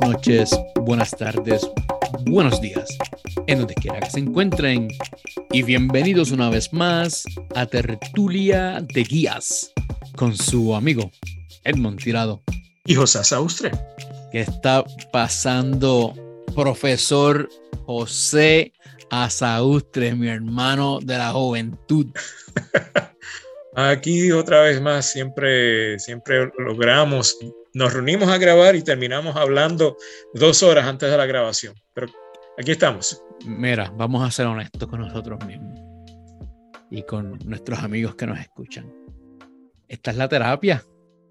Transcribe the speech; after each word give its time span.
buenas 0.00 0.16
noches, 0.16 0.50
buenas 0.82 1.10
tardes, 1.10 1.68
buenos 2.22 2.60
días, 2.60 2.88
en 3.46 3.58
donde 3.58 3.74
quiera 3.74 4.00
que 4.00 4.10
se 4.10 4.20
encuentren. 4.20 4.88
Y 5.50 5.62
bienvenidos 5.62 6.30
una 6.30 6.50
vez 6.50 6.72
más 6.72 7.24
a 7.54 7.66
Tertulia 7.66 8.80
de 8.80 9.02
Guías 9.02 9.72
con 10.16 10.36
su 10.36 10.74
amigo 10.74 11.10
Edmond 11.64 12.02
Tirado. 12.02 12.42
Y 12.84 12.94
José 12.94 13.24
Saustre. 13.24 13.70
¿Qué 14.30 14.40
está 14.40 14.84
pasando, 15.12 16.14
profesor 16.54 17.48
José 17.86 18.72
Asaustre, 19.10 20.14
mi 20.14 20.28
hermano 20.28 20.98
de 21.02 21.18
la 21.18 21.32
juventud? 21.32 22.06
Aquí 23.74 24.32
otra 24.32 24.62
vez 24.62 24.80
más, 24.80 25.10
siempre, 25.10 25.98
siempre 25.98 26.50
logramos, 26.58 27.36
nos 27.74 27.92
reunimos 27.92 28.28
a 28.28 28.38
grabar 28.38 28.76
y 28.76 28.82
terminamos 28.82 29.36
hablando 29.36 29.96
dos 30.34 30.62
horas 30.62 30.86
antes 30.86 31.10
de 31.10 31.16
la 31.16 31.26
grabación. 31.26 31.74
Pero 31.94 32.08
aquí 32.58 32.72
estamos. 32.72 33.22
Mira, 33.44 33.92
vamos 33.96 34.26
a 34.26 34.30
ser 34.30 34.46
honestos 34.46 34.88
con 34.88 35.00
nosotros 35.00 35.44
mismos 35.46 35.78
y 36.90 37.02
con 37.02 37.38
nuestros 37.44 37.78
amigos 37.80 38.14
que 38.14 38.26
nos 38.26 38.38
escuchan. 38.38 38.92
Esta 39.86 40.10
es 40.10 40.16
la 40.16 40.28
terapia, 40.28 40.84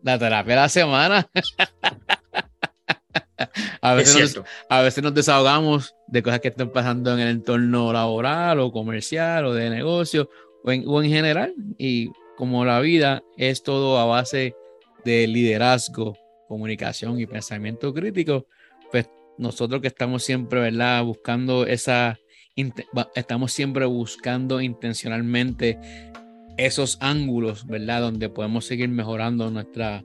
la 0.04 0.18
terapia 0.18 0.56
de 0.56 0.62
la 0.62 0.70
semana. 0.70 1.30
a, 3.82 3.94
veces 3.94 4.36
nos, 4.36 4.46
a 4.70 4.82
veces 4.82 5.04
nos 5.04 5.14
desahogamos 5.14 5.96
de 6.08 6.24
cosas 6.24 6.40
que 6.40 6.48
están 6.50 6.72
pasando 6.72 7.14
en 7.14 7.20
el 7.20 7.30
entorno 7.30 7.92
laboral 7.94 8.60
o 8.60 8.72
comercial 8.72 9.46
o 9.46 9.54
de 9.54 9.70
negocio 9.70 10.30
o 10.64 10.72
en, 10.72 10.84
o 10.88 11.02
en 11.02 11.10
general. 11.10 11.54
Y 11.78 12.10
como 12.38 12.66
la 12.66 12.80
vida 12.80 13.24
es 13.38 13.64
todo 13.64 14.00
a 14.00 14.06
base 14.06 14.56
de 15.04 15.28
liderazgo, 15.28 16.16
comunicación 16.48 17.20
y 17.20 17.26
pensamiento 17.26 17.94
crítico, 17.94 18.48
pues 18.92 19.10
nosotros 19.38 19.82
que 19.82 19.88
estamos 19.88 20.24
siempre, 20.24 20.60
¿verdad? 20.60 21.04
Buscando 21.04 21.66
esa, 21.66 22.20
estamos 23.16 23.52
siempre 23.52 23.86
buscando 23.86 24.62
intencionalmente 24.62 25.78
esos 26.58 26.98
ángulos, 27.02 27.66
¿verdad? 27.68 28.02
Donde 28.02 28.30
podemos 28.30 28.66
seguir 28.66 28.90
mejorando 28.90 29.50
nuestra 29.52 30.04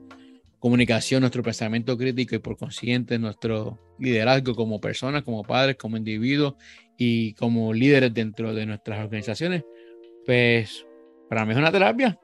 comunicación, 0.59 1.21
nuestro 1.21 1.43
pensamiento 1.43 1.97
crítico 1.97 2.35
y 2.35 2.39
por 2.39 2.57
consiguiente 2.57 3.19
nuestro 3.19 3.79
liderazgo 3.99 4.55
como 4.55 4.79
personas, 4.79 5.23
como 5.23 5.43
padres, 5.43 5.75
como 5.75 5.97
individuos 5.97 6.53
y 6.97 7.33
como 7.33 7.73
líderes 7.73 8.13
dentro 8.13 8.53
de 8.53 8.65
nuestras 8.65 9.03
organizaciones, 9.03 9.63
pues 10.25 10.85
para 11.29 11.45
mí 11.45 11.51
es 11.51 11.57
una 11.57 11.71
terapia. 11.71 12.17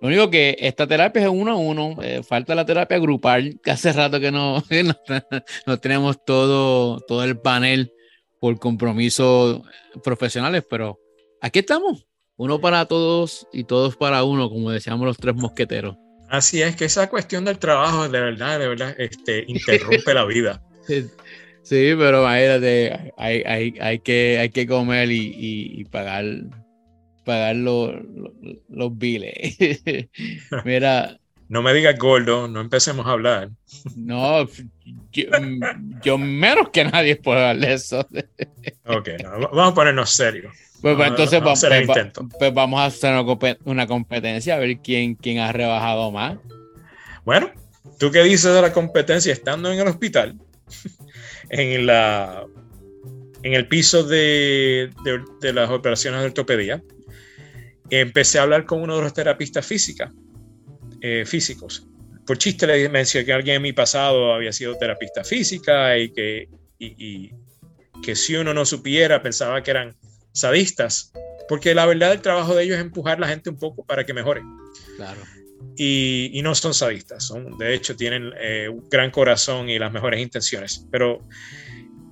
Lo 0.00 0.08
único 0.08 0.30
que 0.30 0.56
esta 0.60 0.86
terapia 0.86 1.22
es 1.22 1.28
uno 1.28 1.52
a 1.52 1.56
uno, 1.56 1.96
eh, 2.02 2.22
falta 2.22 2.54
la 2.54 2.64
terapia 2.64 2.98
grupal, 2.98 3.58
que 3.62 3.72
hace 3.72 3.92
rato 3.92 4.20
que 4.20 4.30
no, 4.30 4.62
no, 5.66 5.78
tenemos 5.78 6.24
todo, 6.24 7.00
todo 7.00 7.24
el 7.24 7.38
panel 7.38 7.92
por 8.40 8.58
compromisos 8.60 9.62
profesionales, 10.04 10.64
pero 10.70 11.00
aquí 11.40 11.58
estamos, 11.58 12.06
uno 12.36 12.60
para 12.60 12.86
todos 12.86 13.48
y 13.52 13.64
todos 13.64 13.96
para 13.96 14.22
uno, 14.22 14.48
como 14.48 14.70
decíamos 14.70 15.04
los 15.04 15.16
tres 15.16 15.34
mosqueteros. 15.34 15.96
Así 16.28 16.62
es 16.62 16.76
que 16.76 16.84
esa 16.84 17.08
cuestión 17.08 17.44
del 17.44 17.58
trabajo, 17.58 18.08
de 18.08 18.20
verdad, 18.20 18.60
de 18.60 18.68
verdad, 18.68 18.94
este, 18.98 19.44
interrumpe 19.48 20.14
la 20.14 20.24
vida. 20.24 20.62
Sí, 21.64 21.92
pero 21.98 22.22
imagínate, 22.22 23.12
hay, 23.18 23.42
hay, 23.44 23.74
hay, 23.78 23.98
que, 23.98 24.38
hay 24.40 24.48
que 24.48 24.66
comer 24.66 25.10
y, 25.10 25.34
y 25.36 25.84
pagar 25.84 26.24
pagar 27.28 27.56
los, 27.56 27.92
los, 28.70 28.98
biles. 28.98 29.58
Mira. 30.64 31.18
No 31.48 31.60
me 31.60 31.74
digas 31.74 31.98
gordo, 31.98 32.48
no 32.48 32.60
empecemos 32.60 33.06
a 33.06 33.10
hablar. 33.10 33.50
No, 33.96 34.48
yo, 36.02 36.18
menos 36.18 36.70
que 36.70 36.84
nadie 36.84 37.16
puedo 37.16 37.38
hablar 37.38 37.58
de 37.58 37.74
eso. 37.74 38.00
ok, 38.86 39.08
vamos 39.52 39.72
a 39.72 39.74
ponernos 39.74 40.10
serios. 40.10 40.54
Pues, 40.80 40.96
pues 40.96 41.08
entonces 41.08 41.40
vamos, 41.40 41.64
a 41.64 41.68
pues, 41.68 42.28
pues, 42.38 42.54
vamos 42.54 42.80
a 42.80 42.86
hacer 42.86 43.14
una 43.64 43.86
competencia 43.86 44.54
a 44.54 44.58
ver 44.58 44.78
quién, 44.78 45.14
quién 45.14 45.38
ha 45.38 45.52
rebajado 45.52 46.10
más. 46.10 46.38
Bueno, 47.24 47.50
¿tú 47.98 48.10
qué 48.10 48.22
dices 48.22 48.54
de 48.54 48.62
la 48.62 48.72
competencia 48.72 49.32
estando 49.32 49.70
en 49.70 49.80
el 49.80 49.88
hospital? 49.88 50.38
en 51.50 51.86
la 51.86 52.46
en 53.42 53.54
el 53.54 53.68
piso 53.68 54.02
de, 54.02 54.90
de, 55.04 55.20
de 55.40 55.52
las 55.52 55.70
operaciones 55.70 56.20
de 56.20 56.26
ortopedia 56.26 56.82
empecé 57.90 58.38
a 58.38 58.42
hablar 58.42 58.64
con 58.64 58.80
uno 58.80 58.96
de 58.96 59.02
los 59.02 59.14
terapistas 59.14 59.66
física, 59.66 60.12
eh, 61.00 61.24
físicos. 61.26 61.86
Por 62.26 62.38
chiste 62.38 62.66
le 62.66 62.88
mencioné 62.88 63.24
que 63.24 63.32
alguien 63.32 63.56
en 63.56 63.62
mi 63.62 63.72
pasado 63.72 64.34
había 64.34 64.52
sido 64.52 64.76
terapista 64.76 65.24
física 65.24 65.96
y 65.96 66.10
que, 66.10 66.48
y, 66.78 67.30
que 68.02 68.14
si 68.14 68.36
uno 68.36 68.52
no 68.52 68.64
supiera 68.64 69.22
pensaba 69.22 69.62
que 69.62 69.70
eran 69.70 69.96
sadistas, 70.32 71.12
porque 71.48 71.74
la 71.74 71.86
verdad 71.86 72.12
el 72.12 72.20
trabajo 72.20 72.54
de 72.54 72.64
ellos 72.64 72.76
es 72.76 72.82
empujar 72.82 73.16
a 73.16 73.20
la 73.20 73.28
gente 73.28 73.48
un 73.50 73.58
poco 73.58 73.84
para 73.84 74.04
que 74.04 74.12
mejore. 74.12 74.42
Claro. 74.96 75.20
Y, 75.76 76.30
y, 76.32 76.42
no 76.42 76.54
son 76.54 76.74
sadistas, 76.74 77.24
son, 77.24 77.56
de 77.56 77.74
hecho 77.74 77.96
tienen 77.96 78.32
eh, 78.38 78.68
un 78.68 78.88
gran 78.88 79.10
corazón 79.10 79.68
y 79.68 79.78
las 79.78 79.92
mejores 79.92 80.20
intenciones. 80.20 80.86
Pero 80.90 81.24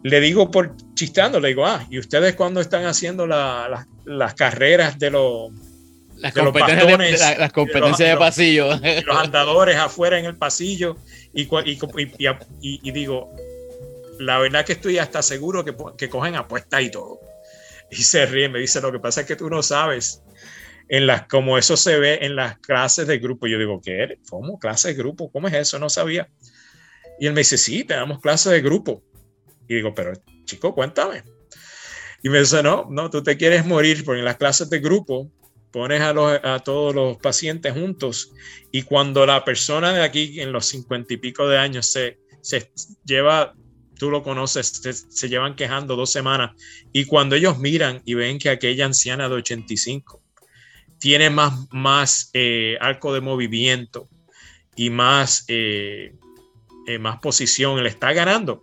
le 0.07 0.21
digo 0.21 0.51
por 0.51 0.77
chistando, 0.95 1.41
le 1.41 1.49
digo, 1.49 1.67
ah, 1.67 1.85
¿y 1.91 1.99
ustedes 1.99 2.37
cuando 2.37 2.61
están 2.61 2.87
haciendo 2.87 3.27
las 3.27 4.35
carreras 4.35 4.99
de 4.99 5.11
los 5.11 5.51
las 6.17 6.33
competencias, 6.33 7.31
de, 7.31 7.37
las 7.39 7.53
competencias 7.53 8.11
de, 8.11 8.17
pasillo. 8.17 8.69
los 9.07 9.17
andadores 9.17 9.77
afuera 9.77 10.19
en 10.19 10.25
el 10.25 10.37
pasillo. 10.37 10.97
Y, 11.35 11.43
y, 11.43 11.79
y, 12.61 12.91
digo, 12.93 13.35
la 14.19 14.39
verdad 14.39 14.65
que 14.65 14.73
estoy 14.73 14.99
hasta 14.99 15.23
seguro 15.23 15.65
que, 15.65 15.75
que 15.97 16.09
cogen 16.09 16.35
apuestas 16.35 16.83
y 16.83 16.91
todo. 16.91 17.21
Y 17.91 17.97
se 17.97 18.27
ríe, 18.27 18.49
me 18.49 18.59
dice, 18.59 18.81
lo 18.81 18.91
que 18.91 18.99
pasa 18.99 19.23
es 19.23 19.27
que 19.27 19.37
tú 19.37 19.49
no 19.49 19.63
sabes 19.63 20.23
en 20.89 21.07
las, 21.07 21.27
como 21.27 21.59
eso 21.59 21.77
se 21.77 21.99
ve 21.99 22.21
en 22.23 22.37
las 22.37 22.59
clases 22.59 23.07
de 23.07 23.19
grupo. 23.19 23.47
Yo 23.47 23.59
digo, 23.59 23.81
¿qué? 23.85 24.19
¿Cómo? 24.29 24.59
¿Clases 24.59 24.97
de 24.97 25.03
grupo? 25.03 25.31
¿Cómo 25.31 25.49
es 25.49 25.55
eso? 25.55 25.79
No 25.79 25.89
sabía. 25.89 26.29
Y 27.19 27.27
él 27.27 27.33
me 27.33 27.41
dice, 27.41 27.59
sí, 27.59 27.85
tenemos 27.85 28.21
clases 28.21 28.53
de 28.53 28.61
grupo. 28.61 29.03
Y 29.69 29.77
digo, 29.77 29.95
pero 29.95 30.13
chico, 30.45 30.75
cuéntame. 30.75 31.23
Y 32.23 32.29
me 32.29 32.41
dice, 32.41 32.63
no, 32.63 32.87
no, 32.91 33.11
tú 33.11 33.23
te 33.23 33.37
quieres 33.37 33.65
morir 33.65 34.05
porque 34.05 34.21
en 34.21 34.25
las 34.25 34.37
clases 34.37 34.71
de 34.71 34.81
grupo 34.81 35.31
pones 35.77 36.01
a, 36.01 36.15
a 36.55 36.59
todos 36.61 36.95
los 36.95 37.19
pacientes 37.19 37.75
juntos 37.75 38.33
y 38.73 38.81
cuando 38.81 39.27
la 39.27 39.45
persona 39.45 39.93
de 39.93 40.03
aquí 40.03 40.41
en 40.41 40.51
los 40.51 40.65
cincuenta 40.65 41.13
y 41.13 41.19
pico 41.19 41.47
de 41.47 41.59
años 41.59 41.85
se, 41.85 42.19
se 42.41 42.73
lleva, 43.05 43.55
tú 43.99 44.11
lo 44.11 44.23
conoces, 44.23 44.81
se, 45.11 45.29
llevan 45.29 45.55
quejando 45.55 45.95
dos 45.95 46.11
semanas 46.11 46.53
y 46.95 47.05
cuando 47.05 47.37
ellos 47.37 47.59
miran 47.59 48.01
y 48.07 48.15
ven 48.15 48.39
que 48.39 48.49
aquella 48.49 48.87
anciana 48.87 49.29
de 49.29 49.35
85 49.35 50.23
tiene 50.99 51.29
más, 51.29 51.53
más 51.71 52.31
eh, 52.33 52.79
arco 52.81 53.13
de 53.13 53.21
movimiento 53.21 54.09
y 54.77 54.89
más, 54.89 55.45
eh, 55.49 56.15
eh, 56.87 56.99
más 56.99 57.19
posición, 57.19 57.83
le 57.83 57.91
está 57.91 58.15
ganando, 58.15 58.63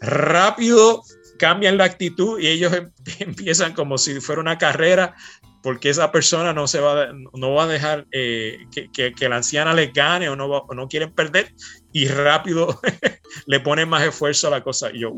rápido 0.00 1.04
cambian 1.38 1.78
la 1.78 1.84
actitud 1.84 2.38
y 2.38 2.48
ellos 2.48 2.72
em, 2.74 2.90
empiezan 3.20 3.72
como 3.72 3.96
si 3.96 4.20
fuera 4.20 4.42
una 4.42 4.58
carrera 4.58 5.14
porque 5.62 5.90
esa 5.90 6.12
persona 6.12 6.52
no 6.52 6.66
se 6.66 6.80
va, 6.80 7.12
no 7.12 7.54
va 7.54 7.64
a 7.64 7.66
dejar 7.66 8.06
eh, 8.12 8.58
que, 8.72 9.12
que, 9.12 9.28
la 9.28 9.36
anciana 9.36 9.74
les 9.74 9.92
gane 9.92 10.28
o 10.28 10.36
no, 10.36 10.66
no 10.74 10.88
quieren 10.88 11.12
perder 11.12 11.52
y 11.92 12.06
rápido 12.08 12.80
le 13.46 13.60
ponen 13.60 13.88
más 13.88 14.06
esfuerzo 14.06 14.48
a 14.48 14.50
la 14.50 14.62
cosa. 14.62 14.90
Y, 14.92 15.00
yo, 15.00 15.12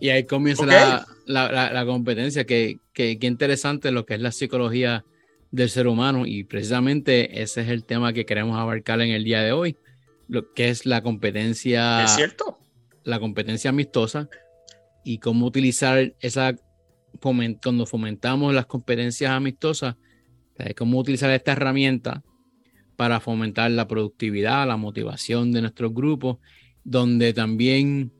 y, 0.00 0.08
ahí, 0.10 0.24
comienza 0.24 0.64
la, 0.64 1.06
la, 1.26 1.72
la, 1.72 1.86
competencia, 1.86 2.44
que, 2.44 2.78
que, 2.92 3.18
que, 3.18 3.26
interesante 3.26 3.90
lo 3.90 4.06
que 4.06 4.14
es 4.14 4.20
la 4.20 4.32
psicología 4.32 5.04
del 5.50 5.68
ser 5.68 5.88
humano 5.88 6.26
y 6.26 6.44
precisamente 6.44 7.42
ese 7.42 7.62
es 7.62 7.68
el 7.68 7.84
tema 7.84 8.12
que 8.12 8.24
queremos 8.24 8.56
abarcar 8.58 9.00
en 9.00 9.10
el 9.10 9.24
día 9.24 9.42
de 9.42 9.52
hoy, 9.52 9.76
lo 10.28 10.52
que 10.52 10.68
es 10.68 10.86
la 10.86 11.02
competencia. 11.02 12.04
Es 12.04 12.14
cierto. 12.14 12.58
La 13.02 13.18
competencia 13.18 13.70
amistosa 13.70 14.28
y 15.04 15.18
cómo 15.18 15.46
utilizar 15.46 16.14
esa 16.20 16.54
cuando 17.20 17.86
fomentamos 17.86 18.54
las 18.54 18.66
competencias 18.66 19.30
amistosas, 19.30 19.96
cómo 20.76 20.98
utilizar 20.98 21.30
esta 21.30 21.52
herramienta 21.52 22.22
para 22.96 23.20
fomentar 23.20 23.70
la 23.70 23.88
productividad, 23.88 24.66
la 24.66 24.76
motivación 24.76 25.52
de 25.52 25.62
nuestros 25.62 25.94
grupos, 25.94 26.38
donde 26.84 27.32
también 27.32 28.12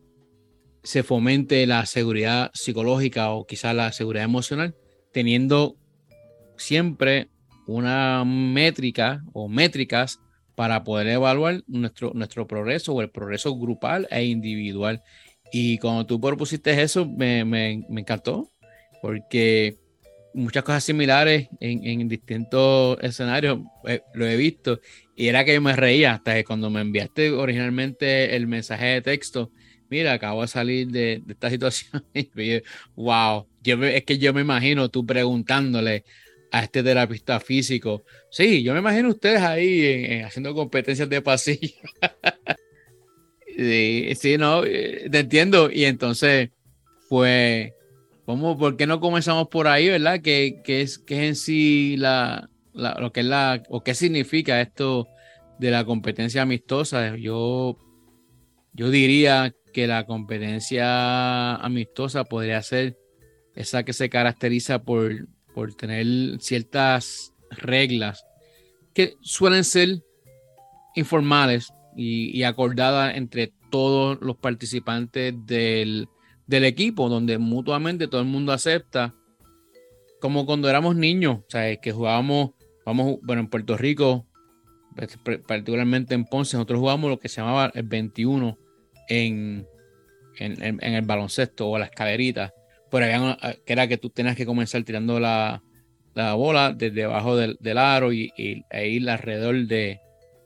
se 0.82 1.02
fomente 1.02 1.66
la 1.66 1.84
seguridad 1.86 2.50
psicológica 2.54 3.30
o 3.30 3.46
quizás 3.46 3.74
la 3.74 3.92
seguridad 3.92 4.24
emocional, 4.24 4.74
teniendo 5.12 5.76
siempre 6.56 7.28
una 7.66 8.24
métrica 8.24 9.22
o 9.32 9.48
métricas 9.48 10.18
para 10.54 10.82
poder 10.82 11.08
evaluar 11.08 11.62
nuestro, 11.66 12.12
nuestro 12.14 12.46
progreso 12.46 12.92
o 12.92 13.02
el 13.02 13.10
progreso 13.10 13.56
grupal 13.56 14.08
e 14.10 14.24
individual. 14.24 15.02
Y 15.52 15.78
cuando 15.78 16.06
tú 16.06 16.20
propusiste 16.20 16.80
eso, 16.80 17.06
me, 17.06 17.44
me, 17.44 17.84
me 17.88 18.00
encantó, 18.00 18.48
porque 19.02 19.76
muchas 20.32 20.62
cosas 20.62 20.84
similares 20.84 21.48
en, 21.60 21.84
en 21.84 22.08
distintos 22.08 22.98
escenarios 23.02 23.58
eh, 23.86 24.00
lo 24.14 24.26
he 24.26 24.36
visto 24.36 24.80
y 25.16 25.26
era 25.26 25.44
que 25.44 25.54
yo 25.54 25.60
me 25.60 25.74
reía 25.74 26.14
hasta 26.14 26.34
que 26.34 26.44
cuando 26.44 26.70
me 26.70 26.80
enviaste 26.80 27.32
originalmente 27.32 28.36
el 28.36 28.46
mensaje 28.46 28.86
de 28.86 29.02
texto 29.02 29.50
mira, 29.90 30.12
acabo 30.12 30.42
de 30.42 30.48
salir 30.48 30.88
de, 30.88 31.22
esta 31.28 31.50
situación. 31.50 32.04
wow, 32.96 33.46
yo 33.62 33.84
es 33.84 34.04
que 34.04 34.18
yo 34.18 34.32
me 34.32 34.40
imagino 34.40 34.88
tú 34.88 35.04
preguntándole 35.04 36.04
a 36.52 36.62
este 36.64 36.82
terapista 36.82 37.38
físico, 37.38 38.04
sí, 38.30 38.62
yo 38.62 38.72
me 38.72 38.80
imagino 38.80 39.10
ustedes 39.10 39.42
ahí 39.42 40.22
haciendo 40.22 40.54
competencias 40.54 41.08
de 41.08 41.20
pasillo. 41.20 41.74
sí, 43.56 44.12
sí, 44.16 44.38
no, 44.38 44.64
eh, 44.64 45.08
te 45.10 45.18
entiendo. 45.20 45.70
Y 45.70 45.84
entonces, 45.84 46.50
pues, 47.08 47.72
¿cómo, 48.30 48.56
¿por 48.56 48.76
qué 48.76 48.86
no 48.86 49.00
comenzamos 49.00 49.48
por 49.48 49.66
ahí, 49.66 49.88
verdad? 49.88 50.20
¿Qué, 50.22 50.62
es, 50.64 51.00
qué 51.00 51.24
es 51.24 51.28
en 51.30 51.34
sí 51.34 51.96
la, 51.96 52.48
lo 52.74 53.12
que 53.12 53.20
es 53.20 53.26
la, 53.26 53.60
o 53.68 53.82
qué 53.82 53.92
significa 53.92 54.60
esto 54.60 55.08
de 55.58 55.72
la 55.72 55.84
competencia 55.84 56.42
amistosa? 56.42 57.16
Yo, 57.16 57.76
yo 58.72 58.90
diría 58.90 59.52
que 59.72 59.88
la 59.88 60.06
competencia 60.06 61.56
amistosa 61.56 62.22
podría 62.22 62.62
ser 62.62 62.96
esa 63.56 63.82
que 63.82 63.92
se 63.92 64.08
caracteriza 64.08 64.84
por, 64.84 65.26
por 65.52 65.74
tener 65.74 66.40
ciertas 66.40 67.34
reglas 67.50 68.24
que 68.94 69.16
suelen 69.22 69.64
ser 69.64 70.04
informales 70.94 71.72
y, 71.96 72.44
acordadas 72.44 73.16
entre 73.16 73.52
todos 73.72 74.18
los 74.20 74.36
participantes 74.36 75.34
del, 75.46 76.08
del, 76.50 76.64
equipo, 76.64 77.08
donde 77.08 77.38
mutuamente 77.38 78.08
todo 78.08 78.20
el 78.20 78.26
mundo 78.26 78.52
acepta, 78.52 79.14
como 80.20 80.46
cuando 80.46 80.68
éramos 80.68 80.96
niños, 80.96 81.38
o 81.38 81.44
sea, 81.48 81.76
que 81.76 81.92
jugábamos, 81.92 82.50
vamos, 82.84 83.18
bueno, 83.22 83.42
en 83.42 83.48
Puerto 83.48 83.76
Rico, 83.76 84.26
particularmente 85.46 86.14
en 86.14 86.24
Ponce, 86.24 86.56
nosotros 86.56 86.80
jugábamos 86.80 87.10
lo 87.10 87.18
que 87.18 87.28
se 87.28 87.40
llamaba 87.40 87.70
el 87.74 87.84
21 87.84 88.58
en, 89.08 89.66
en, 90.38 90.80
el 90.82 91.02
baloncesto 91.02 91.68
o 91.68 91.78
la 91.78 91.86
escalerita, 91.86 92.52
pero 92.90 93.04
había 93.06 93.36
que 93.64 93.72
era 93.72 93.86
que 93.86 93.98
tú 93.98 94.10
tenías 94.10 94.36
que 94.36 94.46
comenzar 94.46 94.82
tirando 94.82 95.20
la, 95.20 95.62
la 96.14 96.34
bola 96.34 96.72
desde 96.72 97.04
abajo 97.04 97.36
del, 97.36 97.56
del 97.60 97.78
aro 97.78 98.12
y, 98.12 98.32
e 98.36 98.88
ir 98.88 99.08
alrededor 99.08 99.66
de, 99.66 100.00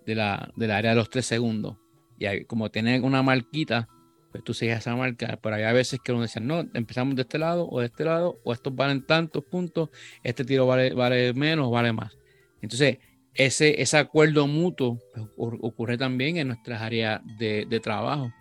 de 0.04 0.14
la, 0.14 0.52
del 0.56 0.70
área 0.70 0.90
de 0.90 0.96
los 0.96 1.10
tres 1.10 1.26
segundos. 1.26 1.78
Y 2.18 2.44
como 2.44 2.70
tiene 2.70 3.00
una 3.00 3.22
marquita, 3.22 3.88
pues 4.34 4.42
tú 4.42 4.52
sigues 4.52 4.78
esa 4.78 4.96
marca, 4.96 5.38
pero 5.40 5.54
hay 5.54 5.72
veces 5.72 6.00
que 6.02 6.10
uno 6.10 6.22
dice, 6.22 6.40
no, 6.40 6.68
empezamos 6.74 7.14
de 7.14 7.22
este 7.22 7.38
lado 7.38 7.68
o 7.70 7.78
de 7.78 7.86
este 7.86 8.04
lado, 8.04 8.40
o 8.42 8.52
estos 8.52 8.74
valen 8.74 9.06
tantos 9.06 9.44
puntos, 9.44 9.90
este 10.24 10.44
tiro 10.44 10.66
vale, 10.66 10.92
vale 10.92 11.32
menos, 11.34 11.70
vale 11.70 11.92
más. 11.92 12.18
Entonces, 12.60 12.98
ese, 13.32 13.80
ese 13.80 13.96
acuerdo 13.96 14.48
mutuo 14.48 14.98
pues, 15.14 15.28
ocurre 15.36 15.96
también 15.96 16.36
en 16.36 16.48
nuestras 16.48 16.82
áreas 16.82 17.20
de, 17.38 17.64
de 17.70 17.78
trabajo. 17.78 18.32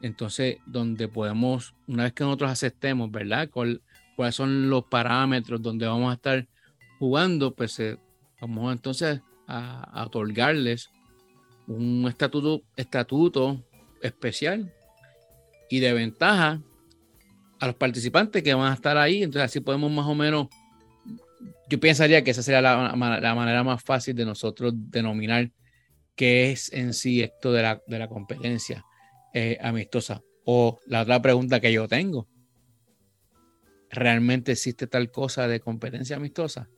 Entonces, 0.00 0.56
donde 0.64 1.06
podemos, 1.06 1.74
una 1.86 2.04
vez 2.04 2.14
que 2.14 2.24
nosotros 2.24 2.50
aceptemos, 2.50 3.10
¿verdad? 3.10 3.50
¿Cuáles 3.50 4.34
son 4.34 4.70
los 4.70 4.84
parámetros 4.84 5.60
donde 5.60 5.86
vamos 5.86 6.12
a 6.12 6.14
estar 6.14 6.48
jugando? 6.98 7.54
Pues 7.54 7.78
eh, 7.78 7.98
vamos 8.40 8.72
entonces 8.72 9.20
a, 9.46 10.02
otorgarles 10.06 10.90
un 11.66 12.06
estatuto, 12.08 12.62
estatuto 12.74 13.62
especial 14.00 14.72
y 15.72 15.80
de 15.80 15.94
ventaja 15.94 16.60
a 17.58 17.66
los 17.66 17.76
participantes 17.76 18.42
que 18.42 18.52
van 18.52 18.70
a 18.70 18.74
estar 18.74 18.98
ahí. 18.98 19.22
Entonces, 19.22 19.46
así 19.46 19.60
podemos 19.60 19.90
más 19.90 20.06
o 20.06 20.14
menos, 20.14 20.48
yo 21.66 21.80
pensaría 21.80 22.22
que 22.22 22.32
esa 22.32 22.42
sería 22.42 22.60
la, 22.60 22.94
manera 22.94 23.64
más 23.64 23.82
fácil 23.82 24.14
de 24.14 24.26
nosotros 24.26 24.74
denominar 24.76 25.50
qué 26.14 26.52
es 26.52 26.70
en 26.74 26.92
sí 26.92 27.22
esto 27.22 27.54
de 27.54 27.62
la, 27.62 27.82
de 27.86 27.98
la 27.98 28.06
competencia 28.06 28.84
eh, 29.32 29.56
amistosa. 29.62 30.20
O 30.44 30.78
la 30.88 31.00
otra 31.00 31.22
pregunta 31.22 31.58
que 31.58 31.72
yo 31.72 31.88
tengo, 31.88 32.28
¿realmente 33.88 34.52
existe 34.52 34.86
tal 34.86 35.10
cosa 35.10 35.48
de 35.48 35.60
competencia 35.60 36.16
amistosa? 36.16 36.68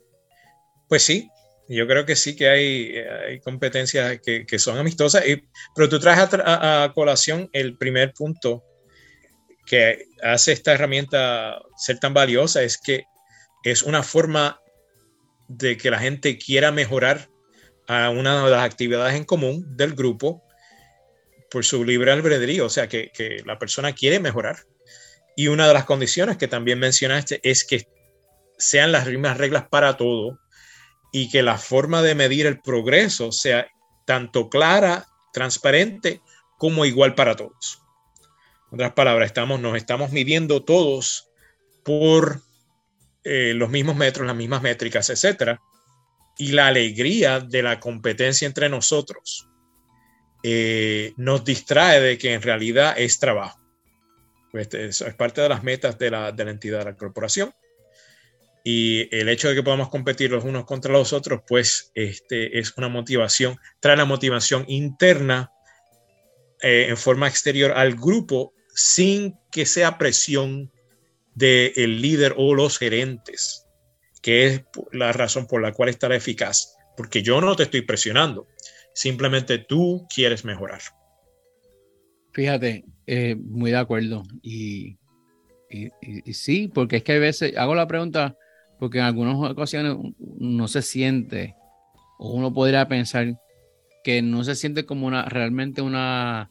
Pues 0.88 1.02
sí, 1.02 1.28
yo 1.68 1.88
creo 1.88 2.06
que 2.06 2.14
sí 2.14 2.36
que 2.36 2.48
hay, 2.48 3.40
competencias 3.40 4.20
que, 4.20 4.58
son 4.60 4.78
amistosas, 4.78 5.26
y, 5.26 5.42
pero 5.74 5.88
tú 5.88 5.98
traes 5.98 6.28
a, 6.32 6.92
colación 6.94 7.50
el 7.52 7.76
primer 7.76 8.12
punto 8.12 8.62
que 9.66 10.06
hace 10.22 10.52
esta 10.52 10.72
herramienta 10.72 11.60
ser 11.76 11.98
tan 11.98 12.14
valiosa, 12.14 12.62
es 12.62 12.78
que 12.78 13.04
es 13.62 13.82
una 13.82 14.02
forma 14.02 14.60
de 15.48 15.76
que 15.76 15.90
la 15.90 15.98
gente 15.98 16.38
quiera 16.38 16.70
mejorar 16.72 17.28
a 17.86 18.10
una 18.10 18.44
de 18.44 18.50
las 18.50 18.64
actividades 18.64 19.14
en 19.14 19.24
común 19.24 19.76
del 19.76 19.94
grupo 19.94 20.42
por 21.50 21.64
su 21.64 21.84
libre 21.84 22.10
albedrío, 22.10 22.66
o 22.66 22.70
sea, 22.70 22.88
que, 22.88 23.10
la 23.44 23.58
persona 23.58 23.92
quiere 23.92 24.18
mejorar. 24.20 24.64
Y 25.36 25.48
una 25.48 25.68
de 25.68 25.74
las 25.74 25.84
condiciones 25.84 26.36
que 26.36 26.48
también 26.48 26.78
mencionaste 26.78 27.40
es 27.42 27.64
que 27.64 27.86
sean 28.58 28.92
las 28.92 29.06
mismas 29.06 29.36
reglas 29.36 29.68
para 29.68 29.96
todo 29.96 30.38
y 31.12 31.30
que 31.30 31.42
la 31.42 31.58
forma 31.58 32.02
de 32.02 32.14
medir 32.14 32.46
el 32.46 32.60
progreso 32.60 33.32
sea 33.32 33.66
tanto 34.04 34.48
clara, 34.48 35.06
transparente, 35.32 36.20
como 36.58 36.84
igual 36.84 37.14
para 37.14 37.36
todos. 37.36 37.83
Otras 38.74 38.92
palabras, 38.94 39.26
estamos, 39.26 39.60
nos 39.60 39.76
estamos 39.76 40.10
midiendo 40.10 40.64
todos 40.64 41.30
por 41.84 42.40
eh, 43.22 43.52
los 43.54 43.70
mismos 43.70 43.94
metros, 43.94 44.26
las 44.26 44.34
mismas 44.34 44.62
métricas, 44.62 45.10
etc. 45.10 45.60
Y 46.38 46.50
la 46.50 46.66
alegría 46.66 47.38
de 47.38 47.62
la 47.62 47.78
competencia 47.78 48.46
entre 48.46 48.68
nosotros 48.68 49.48
eh, 50.42 51.12
nos 51.16 51.44
distrae 51.44 52.00
de 52.00 52.18
que 52.18 52.34
en 52.34 52.42
realidad 52.42 52.94
es 52.98 53.20
trabajo. 53.20 53.60
Pues 54.50 54.74
eso 54.74 55.06
es 55.06 55.14
parte 55.14 55.40
de 55.40 55.50
las 55.50 55.62
metas 55.62 55.96
de 55.96 56.10
la, 56.10 56.32
de 56.32 56.44
la 56.44 56.50
entidad 56.50 56.80
de 56.80 56.86
la 56.86 56.96
corporación. 56.96 57.54
Y 58.64 59.08
el 59.16 59.28
hecho 59.28 59.48
de 59.50 59.54
que 59.54 59.62
podamos 59.62 59.88
competir 59.88 60.32
los 60.32 60.42
unos 60.42 60.64
contra 60.64 60.92
los 60.92 61.12
otros, 61.12 61.42
pues 61.46 61.92
este, 61.94 62.58
es 62.58 62.76
una 62.76 62.88
motivación, 62.88 63.56
trae 63.78 63.96
la 63.96 64.04
motivación 64.04 64.64
interna 64.66 65.52
eh, 66.60 66.86
en 66.88 66.96
forma 66.96 67.28
exterior 67.28 67.70
al 67.70 67.94
grupo 67.94 68.52
sin 68.74 69.38
que 69.50 69.66
sea 69.66 69.98
presión 69.98 70.70
del 71.34 72.00
líder 72.00 72.34
o 72.36 72.54
los 72.54 72.78
gerentes, 72.78 73.66
que 74.22 74.46
es 74.46 74.62
la 74.92 75.12
razón 75.12 75.46
por 75.46 75.62
la 75.62 75.72
cual 75.72 75.88
estará 75.88 76.16
eficaz. 76.16 76.76
Porque 76.96 77.22
yo 77.22 77.40
no 77.40 77.56
te 77.56 77.64
estoy 77.64 77.82
presionando 77.82 78.46
simplemente 78.94 79.58
tú 79.58 80.06
quieres 80.12 80.44
mejorar. 80.44 80.80
Fíjate, 82.32 82.84
eh, 83.06 83.36
muy 83.36 83.70
de 83.70 83.76
acuerdo. 83.76 84.22
Y, 84.40 84.96
sí, 86.32 86.68
porque 86.72 86.96
es 86.96 87.02
que 87.02 87.12
a 87.12 87.18
veces 87.18 87.56
hago 87.56 87.74
la 87.74 87.86
pregunta 87.86 88.36
porque 88.78 88.98
en 88.98 89.04
algunas 89.04 89.36
ocasiones 89.50 89.96
no 90.18 90.68
se 90.68 90.82
siente, 90.82 91.54
o 92.18 92.32
uno 92.32 92.52
podría 92.52 92.88
pensar 92.88 93.40
que 94.02 94.20
no 94.20 94.44
se 94.44 94.56
siente 94.56 94.84
como 94.84 95.06
una 95.06 95.24
realmente 95.24 95.80
una, 95.80 96.50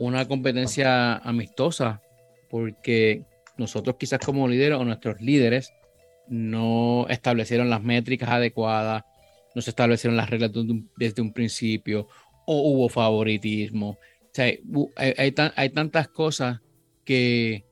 una 0.00 0.26
competencia 0.26 1.16
amistosa, 1.16 2.00
porque 2.48 3.24
nosotros 3.58 3.96
quizás 3.98 4.18
como 4.18 4.48
líderes 4.48 4.78
o 4.78 4.84
nuestros 4.84 5.20
líderes 5.20 5.72
no 6.28 7.06
establecieron 7.08 7.68
las 7.68 7.82
métricas 7.82 8.30
adecuadas, 8.30 9.04
no 9.54 9.60
se 9.60 9.70
establecieron 9.70 10.16
las 10.16 10.30
reglas 10.30 10.52
desde 10.96 11.22
un, 11.22 11.32
principio, 11.32 12.08
o 12.46 12.72
hubo 12.72 12.88
favoritismo. 12.88 13.98
hay, 14.96 15.32
tantas 15.72 16.08
cosas 16.08 16.60
que, 17.04 17.66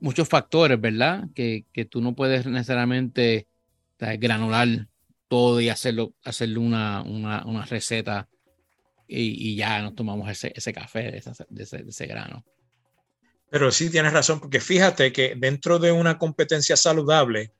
muchos 0.00 0.28
factores, 0.28 0.78
¿verdad? 0.78 1.28
Que, 1.34 1.64
tú 1.88 2.02
no 2.02 2.14
puedes 2.14 2.44
necesariamente 2.46 3.46
granular 3.98 4.88
todo 5.28 5.62
y 5.62 5.70
hacerlo, 5.70 6.12
hacerle 6.24 6.58
una, 6.58 7.02
una, 7.02 7.64
receta 7.64 8.28
y, 9.06 9.56
ya 9.56 9.82
nos 9.82 9.94
tomamos 9.94 10.30
ese, 10.30 10.52
ese 10.54 10.72
café 10.72 11.10
de, 11.10 11.18
ese, 11.18 11.78
de 11.78 11.90
ese 11.90 12.06
grano. 12.06 12.44
Pero 13.50 13.70
sí 13.70 13.90
tienes 13.90 14.12
razón, 14.12 14.40
porque 14.40 14.60
fíjate 14.60 15.12
que 15.12 15.34
dentro 15.36 15.78
de 15.78 15.92
una 15.92 16.18
competencia 16.18 16.76
saludable, 16.76 17.52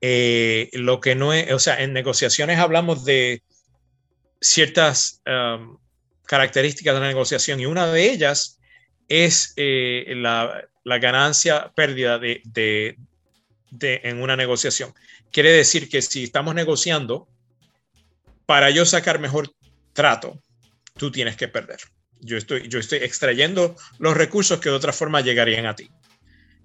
eh, 0.00 0.68
lo 0.72 1.00
que 1.00 1.14
no 1.14 1.32
es, 1.32 1.50
o 1.52 1.58
sea, 1.58 1.80
en 1.80 1.92
negociaciones 1.92 2.58
hablamos 2.58 3.04
de 3.04 3.42
ciertas 4.40 5.22
um, 5.26 5.78
características 6.26 6.94
de 6.94 7.00
la 7.00 7.06
negociación 7.06 7.60
y 7.60 7.66
una 7.66 7.86
de 7.86 8.10
ellas 8.10 8.58
es 9.08 9.54
eh, 9.56 10.12
la, 10.16 10.66
ganancia, 10.98 11.72
pérdida 11.74 12.18
de, 12.18 12.42
de, 12.44 12.96
en 14.02 14.20
una 14.20 14.36
negociación. 14.36 14.92
Quiere 15.30 15.52
decir 15.52 15.88
que 15.88 16.02
si 16.02 16.24
estamos 16.24 16.54
negociando, 16.54 17.28
para 18.44 18.70
yo 18.70 18.84
sacar 18.84 19.20
mejor 19.20 19.54
trato, 19.92 20.42
tú 20.94 21.10
tienes 21.10 21.36
que 21.36 21.48
perder. 21.48 21.78
Yo 22.20 22.36
estoy, 22.36 22.68
yo 22.68 22.78
estoy 22.78 22.98
extrayendo 22.98 23.76
los 23.98 24.16
recursos 24.16 24.60
que 24.60 24.68
de 24.68 24.76
otra 24.76 24.92
forma 24.92 25.20
llegarían 25.20 25.66
a 25.66 25.74
ti. 25.74 25.90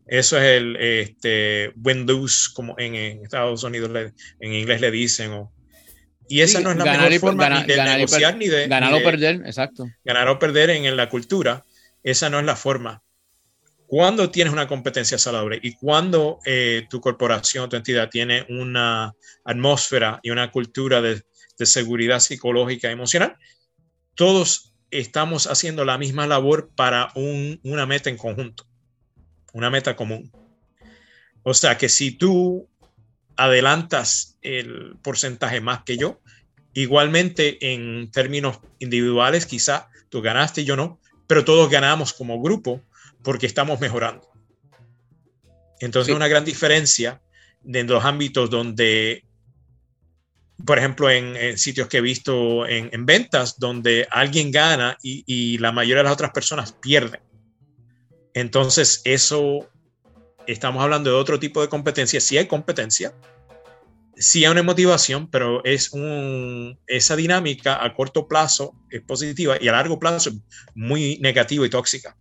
Eso 0.05 0.37
es 0.37 0.43
el 0.43 0.75
este, 0.77 1.73
win-lose, 1.75 2.49
como 2.53 2.75
en, 2.77 2.95
Estados 2.95 3.63
Unidos 3.63 3.91
en 4.39 4.53
inglés 4.53 4.79
le 4.79 4.91
dicen. 4.91 5.31
O, 5.31 5.51
y 6.29 6.41
esa 6.41 6.59
no 6.61 6.71
es 6.71 6.77
la 6.77 6.85
mejor 6.85 7.19
forma 7.19 7.49
ni 7.49 7.65
de 7.65 7.83
negociar 7.83 8.37
ni 8.37 8.47
de... 8.47 8.67
Ganar 8.67 8.93
o 8.93 9.03
perder, 9.03 9.41
exacto. 9.45 9.87
Ganar 10.03 10.27
o 10.29 10.39
perder 10.39 10.69
en, 10.69 10.95
la 10.95 11.09
cultura, 11.09 11.63
esa 12.03 12.29
no 12.29 12.39
es 12.39 12.45
la 12.45 12.55
forma. 12.55 13.01
cuando 13.87 14.29
tienes 14.29 14.51
una 14.51 14.67
competencia 14.67 15.17
saludable 15.17 15.59
y 15.61 15.75
cuando 15.75 16.39
eh, 16.45 16.85
tu 16.89 16.99
corporación 16.99 17.65
o 17.65 17.69
tu 17.69 17.77
entidad 17.77 18.09
tiene 18.09 18.45
una 18.49 19.13
atmósfera 19.45 20.19
y 20.21 20.29
una 20.29 20.51
cultura 20.51 21.01
de, 21.01 21.23
seguridad 21.59 22.19
psicológica 22.19 22.87
y 22.87 22.91
emocional, 22.91 23.35
todos 24.17 24.73
estamos 24.89 25.45
haciendo 25.47 25.85
la 25.85 25.97
misma 25.97 26.25
labor 26.25 26.71
para 26.75 27.13
una 27.15 27.85
meta 27.85 28.09
en 28.09 28.17
conjunto, 28.17 28.65
una 29.53 29.69
meta 29.69 29.95
común. 29.95 30.31
O 31.43 31.53
sea 31.53 31.77
que 31.77 31.87
si 31.87 32.11
tú 32.11 32.67
adelantas 33.35 34.37
el 34.41 34.97
porcentaje 35.03 35.61
más 35.61 35.83
que 35.83 35.97
yo, 35.97 36.19
igualmente 36.73 37.73
en 37.73 38.09
términos 38.09 38.59
individuales, 38.79 39.45
quizá 39.45 39.87
tú 40.09 40.21
ganaste 40.21 40.61
y 40.61 40.65
yo 40.65 40.75
no, 40.75 40.99
pero 41.27 41.45
todos 41.45 41.69
ganamos 41.69 42.11
como 42.11 42.41
grupo 42.41 42.81
porque 43.23 43.45
estamos 43.45 43.79
mejorando. 43.79 44.27
Entonces, 45.79 46.15
una 46.15 46.27
gran 46.27 46.43
diferencia 46.43 47.21
en 47.63 47.85
los 47.85 48.03
ámbitos 48.03 48.49
donde, 48.49 49.25
por 50.65 50.77
ejemplo, 50.77 51.09
en, 51.09 51.57
sitios 51.57 51.87
que 51.87 51.97
he 51.97 52.01
visto 52.01 52.67
en, 52.67 53.05
ventas, 53.05 53.59
donde 53.59 54.07
alguien 54.11 54.51
gana 54.51 54.97
y, 55.01 55.57
la 55.59 55.71
mayoría 55.71 55.97
de 55.97 56.03
las 56.03 56.13
otras 56.13 56.31
personas 56.31 56.73
pierden. 56.73 57.21
Entonces, 58.33 59.01
eso, 59.05 59.69
estamos 60.45 60.83
hablando 60.83 61.09
de 61.09 61.15
otro 61.15 61.39
tipo 61.39 61.61
de 61.61 61.69
competencia. 61.69 62.19
Sí 62.19 62.37
hay 62.37 62.47
competencia, 62.47 63.13
sí 64.15 64.45
hay 64.45 64.51
una 64.51 64.63
motivación, 64.63 65.29
pero 65.29 65.63
es 65.63 65.93
un, 65.93 66.79
esa 66.87 67.15
dinámica 67.15 67.83
a 67.83 67.93
corto 67.93 68.27
plazo 68.27 68.73
es 68.89 69.01
positiva 69.01 69.57
y 69.59 69.67
a 69.67 69.71
largo 69.71 69.99
plazo 69.99 70.31
muy 70.75 71.17
negativa 71.19 71.65
y 71.65 71.69
tóxica 71.69 72.15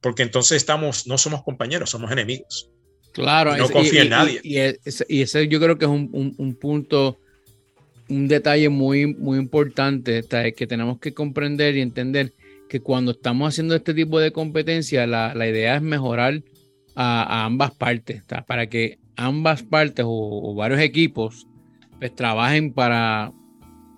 porque 0.00 0.22
entonces 0.22 0.56
estamos, 0.56 1.06
no 1.06 1.18
somos 1.18 1.42
compañeros, 1.42 1.90
somos 1.90 2.10
enemigos. 2.10 2.70
Claro, 3.12 3.56
no 3.56 3.68
confía 3.68 4.02
en 4.02 4.10
nadie. 4.10 4.40
Y, 4.44 4.58
ese, 4.58 5.48
yo 5.48 5.58
creo 5.60 5.76
que 5.76 5.86
es 5.86 5.90
un, 5.90 6.56
punto, 6.60 7.18
un 8.08 8.28
detalle 8.28 8.68
muy, 8.68 9.14
muy 9.14 9.38
importante 9.38 10.24
que 10.56 10.66
tenemos 10.66 10.98
que 10.98 11.12
comprender 11.12 11.76
y 11.76 11.82
entender 11.82 12.32
que 12.68 12.80
cuando 12.80 13.12
estamos 13.12 13.48
haciendo 13.48 13.74
este 13.74 13.94
tipo 13.94 14.20
de 14.20 14.32
competencia, 14.32 15.06
la, 15.06 15.34
idea 15.46 15.76
es 15.76 15.82
mejorar 15.82 16.42
a, 16.94 17.44
ambas 17.44 17.72
partes, 17.72 18.22
para 18.46 18.68
que 18.68 18.98
ambas 19.16 19.62
partes 19.62 20.04
o, 20.06 20.54
varios 20.54 20.80
equipos 20.80 21.46
pues, 21.98 22.14
trabajen 22.14 22.72
para 22.72 23.32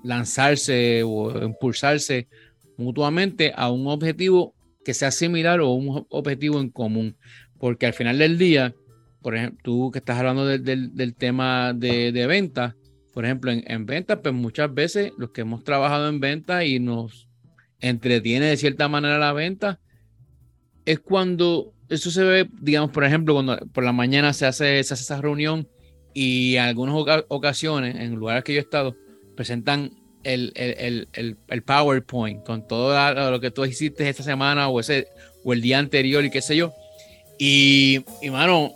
lanzarse 0.02 1.02
o 1.04 1.44
impulsarse 1.44 2.28
mutuamente 2.78 3.52
a 3.54 3.70
un 3.70 3.86
objetivo 3.86 4.54
que 4.84 4.94
sea 4.94 5.10
similar 5.10 5.60
o 5.60 5.72
un 5.72 6.06
objetivo 6.08 6.60
en 6.60 6.70
común. 6.70 7.16
Porque 7.58 7.86
al 7.86 7.92
final 7.92 8.18
del 8.18 8.38
día, 8.38 8.74
por 9.20 9.36
ejemplo, 9.36 9.60
tú 9.62 9.90
que 9.90 9.98
estás 9.98 10.18
hablando 10.18 10.46
del 10.46 11.14
tema 11.14 11.74
de, 11.74 12.12
de 12.12 12.26
ventas, 12.26 12.74
por 13.12 13.24
ejemplo, 13.24 13.50
en, 13.50 13.64
en 13.66 13.86
ventas, 13.86 14.18
pues 14.22 14.34
muchas 14.34 14.72
veces 14.72 15.12
los 15.18 15.30
que 15.30 15.42
hemos 15.42 15.64
trabajado 15.64 16.08
en 16.08 16.20
ventas 16.20 16.64
y 16.64 16.78
nos 16.78 17.28
entretiene 17.80 18.46
de 18.46 18.56
cierta 18.56 18.88
manera 18.88 19.18
la 19.18 19.32
venta, 19.32 19.80
es 20.84 20.98
cuando 21.00 21.72
eso 21.88 22.10
se 22.10 22.22
ve, 22.22 22.48
digamos, 22.60 22.90
por 22.90 23.04
ejemplo, 23.04 23.34
cuando 23.34 23.58
por 23.72 23.84
la 23.84 23.92
mañana 23.92 24.32
se 24.32 24.46
hace, 24.46 24.82
se 24.84 24.94
hace 24.94 25.02
esa 25.02 25.20
reunión 25.20 25.68
y 26.14 26.56
en 26.56 26.62
algunas 26.62 27.24
ocasiones, 27.28 27.96
en 27.96 28.14
lugares 28.14 28.44
que 28.44 28.54
yo 28.54 28.60
he 28.60 28.62
estado, 28.62 28.96
presentan 29.36 29.92
el, 30.22 30.52
el, 30.54 31.08
el, 31.12 31.38
el, 31.48 31.62
PowerPoint 31.62 32.44
con 32.44 32.66
todo 32.66 33.30
lo 33.30 33.40
que 33.40 33.50
tú 33.50 33.64
hiciste 33.64 34.08
esta 34.08 34.22
semana 34.22 34.68
o, 34.68 34.80
ese, 34.80 35.08
o 35.44 35.52
el 35.52 35.62
día 35.62 35.78
anterior 35.78 36.24
y 36.24 36.30
qué 36.30 36.42
sé 36.42 36.56
yo. 36.56 36.72
Y, 37.38 38.04
y 38.20 38.30
mano, 38.30 38.72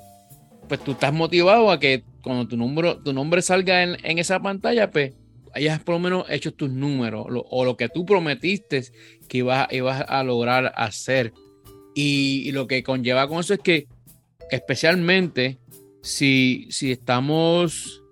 pues 0.68 0.82
tú 0.82 0.92
estás 0.92 1.12
motivado 1.12 1.70
a 1.70 1.78
que 1.78 2.02
cuando 2.24 2.48
tu, 2.48 2.56
número, 2.56 2.98
tu 2.98 3.12
nombre 3.12 3.42
salga 3.42 3.82
en, 3.82 3.96
en 4.02 4.18
esa 4.18 4.40
pantalla, 4.40 4.90
pues 4.90 5.12
hayas 5.54 5.80
por 5.80 5.94
lo 5.94 5.98
menos 6.00 6.26
hecho 6.28 6.52
tus 6.52 6.70
números 6.70 7.26
o 7.28 7.64
lo 7.64 7.76
que 7.76 7.88
tú 7.88 8.04
prometiste 8.04 8.84
que 9.28 9.38
ibas, 9.38 9.72
ibas 9.72 10.04
a 10.08 10.24
lograr 10.24 10.72
hacer. 10.76 11.32
Y, 11.94 12.50
lo 12.52 12.66
que 12.66 12.82
conlleva 12.82 13.28
con 13.28 13.40
eso 13.40 13.54
es 13.54 13.60
que, 13.60 13.86
especialmente 14.50 15.58
si, 16.02 16.66
si 16.70 16.90
estamos 16.90 18.02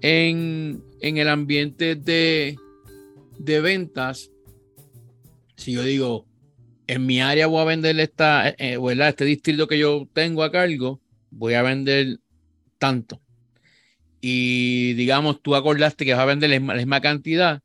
en, 0.00 0.82
en 1.00 1.18
el 1.18 1.28
ambiente 1.28 1.94
de, 1.94 2.56
de 3.38 3.60
ventas, 3.60 4.32
si 5.56 5.72
yo 5.72 5.84
digo, 5.84 6.26
en 6.88 7.06
mi 7.06 7.20
área 7.20 7.46
voy 7.46 7.60
a 7.60 7.64
vender 7.64 8.00
esta, 8.00 8.48
eh, 8.48 8.56
eh, 8.58 8.98
este 9.08 9.24
distrito 9.24 9.68
que 9.68 9.78
yo 9.78 10.08
tengo 10.12 10.42
a 10.42 10.50
cargo, 10.50 11.00
voy 11.30 11.54
a 11.54 11.62
vender 11.62 12.18
tanto. 12.78 13.20
Y 14.20 14.94
digamos, 14.94 15.42
tú 15.42 15.54
acordaste 15.54 16.04
que 16.04 16.14
vas 16.14 16.22
a 16.22 16.26
vender 16.26 16.50
la 16.50 16.74
misma, 16.74 17.00
cantidad, 17.00 17.60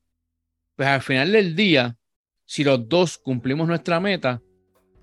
pues 0.75 0.87
al 0.87 1.01
final 1.01 1.31
del 1.31 1.55
día, 1.55 1.97
si 2.45 2.63
los 2.63 2.87
dos 2.87 3.17
cumplimos 3.17 3.67
nuestra 3.67 3.99
meta, 3.99 4.41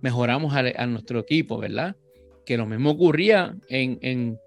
mejoramos 0.01 0.55
a, 0.55 0.87
nuestro 0.87 1.21
equipo, 1.21 1.59
¿verdad? 1.59 1.97
Que 2.47 2.57
lo 2.57 2.67
mismo 2.67 2.91
ocurría 2.91 3.55
en, 3.69 3.99
en, 4.03 4.39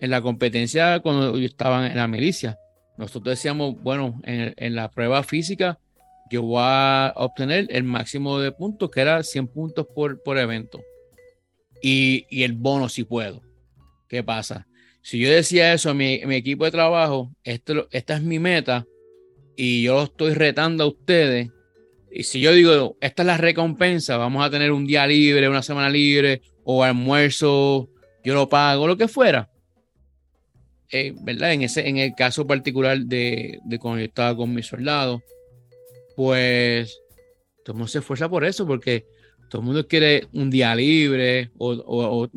en, 0.00 0.10
la 0.10 0.20
competencia 0.20 1.00
cuando 1.00 1.38
yo 1.38 1.46
estaba 1.46 1.86
en 1.86 1.96
la 1.96 2.08
milicia. 2.08 2.58
Nosotros 2.98 3.36
decíamos, 3.36 3.80
bueno, 3.80 4.20
en, 4.24 4.74
la 4.74 4.90
prueba 4.90 5.22
física 5.22 5.78
yo 6.30 6.42
voy 6.42 6.60
a 6.62 7.12
obtener 7.16 7.68
el 7.70 7.84
máximo 7.84 8.40
de 8.40 8.52
puntos, 8.52 8.90
que 8.90 9.00
era 9.00 9.22
100 9.22 9.46
puntos 9.48 9.86
por, 9.94 10.22
por 10.22 10.36
evento. 10.36 10.80
Y, 11.80 12.26
el 12.42 12.52
bono 12.52 12.88
si 12.88 13.04
puedo. 13.04 13.40
¿Qué 14.08 14.22
pasa? 14.22 14.66
Si 15.08 15.18
yo 15.18 15.30
decía 15.30 15.72
eso 15.72 15.88
a 15.88 15.94
mi, 15.94 16.20
equipo 16.36 16.66
de 16.66 16.70
trabajo, 16.70 17.34
esto, 17.42 17.88
esta 17.92 18.16
es 18.16 18.22
mi 18.22 18.38
meta 18.38 18.86
y 19.56 19.84
yo 19.84 19.94
lo 19.94 20.02
estoy 20.02 20.34
retando 20.34 20.84
a 20.84 20.88
ustedes, 20.88 21.48
y 22.12 22.24
si 22.24 22.42
yo 22.42 22.52
digo, 22.52 22.98
esta 23.00 23.22
es 23.22 23.26
la 23.26 23.38
recompensa, 23.38 24.18
vamos 24.18 24.44
a 24.44 24.50
tener 24.50 24.70
un 24.70 24.86
día 24.86 25.06
libre, 25.06 25.48
una 25.48 25.62
semana 25.62 25.88
libre, 25.88 26.42
o 26.62 26.84
almuerzo, 26.84 27.88
yo 28.22 28.34
lo 28.34 28.50
pago, 28.50 28.86
lo 28.86 28.98
que 28.98 29.08
fuera, 29.08 29.50
eh, 30.90 31.14
¿verdad? 31.22 31.54
En, 31.54 31.62
ese, 31.62 31.88
en 31.88 31.96
el 31.96 32.14
caso 32.14 32.46
particular 32.46 32.98
de, 32.98 33.60
de 33.64 33.78
cuando 33.78 34.00
yo 34.00 34.08
estaba 34.08 34.36
con 34.36 34.52
mis 34.52 34.66
soldados, 34.66 35.22
pues 36.16 37.00
todo 37.64 37.72
el 37.72 37.78
mundo 37.78 37.88
se 37.88 38.00
esfuerza 38.00 38.28
por 38.28 38.44
eso, 38.44 38.66
porque 38.66 39.06
todo 39.48 39.62
el 39.62 39.68
mundo 39.68 39.88
quiere 39.88 40.28
un 40.34 40.50
día 40.50 40.74
libre 40.74 41.50
o, 41.56 41.72
o, 41.72 42.24
o 42.24 42.30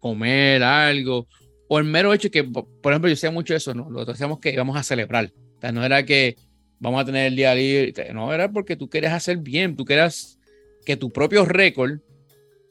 comer 0.00 0.62
algo, 0.64 1.28
o 1.72 1.78
el 1.78 1.86
mero 1.86 2.12
hecho 2.12 2.30
que, 2.30 2.44
por 2.44 2.92
ejemplo, 2.92 3.08
yo 3.08 3.14
decía 3.14 3.30
mucho 3.30 3.54
eso, 3.54 3.72
¿no? 3.72 3.88
Lo 3.88 4.04
decíamos 4.04 4.40
que 4.40 4.52
íbamos 4.52 4.76
a 4.76 4.82
celebrar. 4.82 5.32
O 5.56 5.60
sea, 5.62 5.72
no 5.72 5.82
era 5.82 6.04
que 6.04 6.36
vamos 6.78 7.00
a 7.00 7.06
tener 7.06 7.28
el 7.28 7.34
día 7.34 7.54
libre, 7.54 8.12
no, 8.12 8.30
era 8.30 8.52
porque 8.52 8.76
tú 8.76 8.90
querías 8.90 9.14
hacer 9.14 9.38
bien, 9.38 9.74
tú 9.74 9.86
querías 9.86 10.38
que 10.84 10.98
tu 10.98 11.10
propio 11.10 11.46
récord 11.46 12.00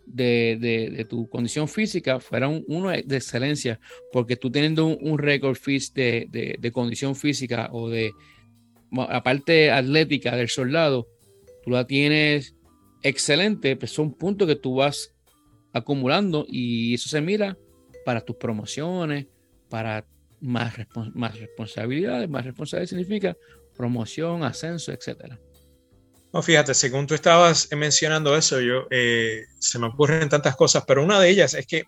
de, 0.05 1.03
tu 1.10 1.27
condición 1.29 1.67
física 1.67 2.20
fuera 2.20 2.48
uno 2.48 2.89
de 2.89 3.17
excelencia, 3.17 3.79
porque 4.13 4.36
tú 4.36 4.51
teniendo 4.51 4.86
un, 4.86 5.17
récord 5.17 5.58
de, 5.96 6.58
de, 6.60 6.72
condición 6.72 7.15
física 7.15 7.70
o 7.72 7.89
de 7.89 8.12
la 8.91 9.24
parte 9.24 9.72
atlética 9.72 10.36
del 10.36 10.50
soldado, 10.50 11.08
tú 11.63 11.72
la 11.72 11.88
tienes 11.88 12.53
excelente, 13.01 13.75
pues 13.77 13.89
son 13.89 14.13
puntos 14.13 14.48
que 14.48 14.55
tú 14.58 14.75
vas 14.75 15.12
acumulando 15.74 16.46
y 16.48 16.93
eso 16.93 17.10
se 17.10 17.20
mira 17.20 17.58
para 18.05 18.22
tus 18.22 18.36
promociones, 18.36 19.27
para 19.70 20.05
más, 20.39 20.74
más 21.13 21.39
responsabilidades, 21.39 22.29
más 22.29 22.46
responsabilidad 22.46 22.89
significa 22.89 23.38
promoción, 23.75 24.43
ascenso, 24.43 24.91
etcétera. 24.91 25.39
No, 26.34 26.41
fíjate, 26.41 26.74
según 26.74 27.08
tú 27.08 27.13
estabas 27.13 27.70
mencionando 27.75 28.36
eso, 28.38 28.62
yo 28.62 28.88
eh, 28.89 29.46
se 29.60 29.79
me 29.79 29.88
ocurren 29.88 30.29
tantas 30.29 30.55
cosas, 30.55 30.84
pero 30.88 31.03
una 31.03 31.20
de 31.20 31.29
ellas 31.29 31.53
es 31.53 31.67
que 31.67 31.84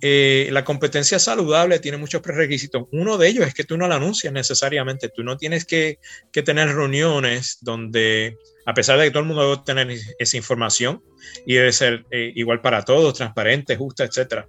eh, 0.00 0.48
la 0.52 0.64
competencia 0.64 1.18
saludable 1.18 1.80
tiene 1.80 1.96
muchos 1.96 2.22
prerequisitos. 2.22 2.84
Uno 2.92 3.18
de 3.18 3.28
ellos 3.28 3.46
es 3.46 3.54
que 3.54 3.64
tú 3.64 3.76
no 3.76 3.88
la 3.88 3.96
anuncias 3.96 4.32
necesariamente. 4.32 5.08
Tú 5.08 5.24
no 5.24 5.36
tienes 5.36 5.64
que, 5.64 5.98
tener 6.30 6.68
reuniones 6.68 7.58
donde, 7.62 8.36
a 8.64 8.74
pesar 8.74 8.98
de 8.98 9.06
que 9.06 9.10
todo 9.10 9.22
el 9.22 9.28
mundo 9.28 9.50
debe 9.50 9.62
tener 9.64 9.98
esa 10.18 10.36
información 10.36 11.02
y 11.46 11.54
debe 11.54 11.72
ser 11.72 12.04
eh, 12.10 12.32
igual 12.36 12.60
para 12.60 12.84
todos, 12.84 13.14
transparente, 13.14 13.76
justa, 13.76 14.04
etcétera. 14.04 14.46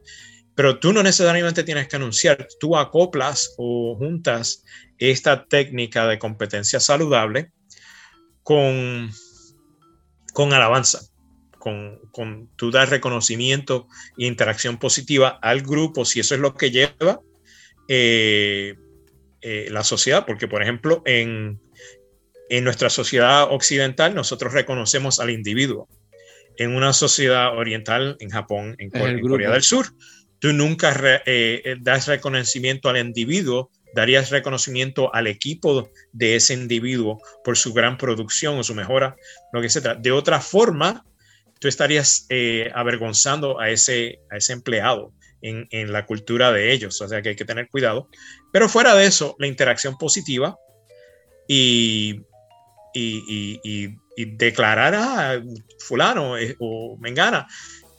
Pero 0.60 0.78
tú 0.78 0.92
no 0.92 1.02
necesariamente 1.02 1.64
tienes 1.64 1.88
que 1.88 1.96
anunciar. 1.96 2.46
Tú 2.60 2.76
acoplas 2.76 3.56
o 3.58 3.96
juntas 3.98 4.66
esta 4.98 5.46
técnica 5.46 6.06
de 6.06 6.20
competencia 6.20 6.82
saludable 6.82 7.54
con, 8.44 9.10
con 10.34 10.52
alabanza, 10.52 11.00
con, 11.60 12.02
con 12.12 12.50
tú 12.58 12.72
dar 12.72 12.90
reconocimiento 12.90 13.88
e 14.18 14.26
interacción 14.26 14.80
positiva 14.80 15.40
al 15.42 15.62
grupo, 15.62 16.04
si 16.04 16.20
eso 16.20 16.36
es 16.36 16.42
lo 16.42 16.54
que 16.54 16.72
lleva 16.72 17.22
eh, 17.88 18.76
eh, 19.40 19.70
la 19.72 19.86
sociedad, 19.86 20.26
porque 20.26 20.50
por 20.50 20.62
ejemplo 20.62 21.02
en, 21.06 21.62
en 22.50 22.64
nuestra 22.66 22.90
sociedad 22.90 23.50
occidental 23.50 24.14
nosotros 24.14 24.52
reconocemos 24.52 25.22
al 25.22 25.30
individuo. 25.30 25.88
en 26.58 26.76
una 26.76 26.92
sociedad 26.92 27.58
oriental, 27.58 28.18
en 28.20 28.30
Japón, 28.30 28.76
en, 28.80 28.90
Corea 28.90 29.52
del 29.52 29.64
Sur, 29.64 29.94
tú 30.40 30.54
nunca 30.54 31.22
eh, 31.26 31.76
das 31.82 32.08
reconocimiento 32.08 32.90
al 32.90 32.98
individuo, 32.98 33.72
darías 33.94 34.30
reconocimiento 34.30 35.14
al 35.14 35.28
equipo 35.28 35.90
de 36.12 36.36
ese 36.36 36.54
individuo 36.54 37.22
por 37.44 37.58
su 37.58 37.74
gran 37.74 37.98
producción 37.98 38.58
o 38.58 38.64
su 38.64 38.76
mejora, 38.76 39.16
lo 39.52 39.62
que 39.62 39.70
sea. 39.70 39.96
De 39.96 40.12
otra 40.12 40.40
forma, 40.40 41.06
tú 41.60 41.68
estarías 41.68 42.26
eh, 42.30 42.72
avergonzando 42.74 43.60
a 43.60 43.70
ese, 43.70 44.20
a 44.32 44.38
ese 44.38 44.54
empleado 44.54 45.14
en, 45.42 45.68
en, 45.72 45.92
la 45.92 46.06
cultura 46.06 46.52
de 46.52 46.72
ellos, 46.72 47.02
o 47.02 47.08
sea 47.08 47.22
que 47.22 47.30
hay 47.30 47.36
que 47.36 47.46
tener 47.46 47.70
cuidado. 47.70 48.10
Pero 48.52 48.70
fuera 48.70 48.96
de 48.96 49.06
eso, 49.06 49.36
la 49.40 49.48
interacción 49.48 49.98
positiva 49.98 50.58
y, 51.48 52.22
y, 52.94 53.60
y, 53.64 53.96
y 54.16 54.26
declarar 54.26 54.96
a 54.96 55.42
fulano 55.80 56.38
eh, 56.38 56.56
o 56.60 56.98
mengana, 57.00 57.48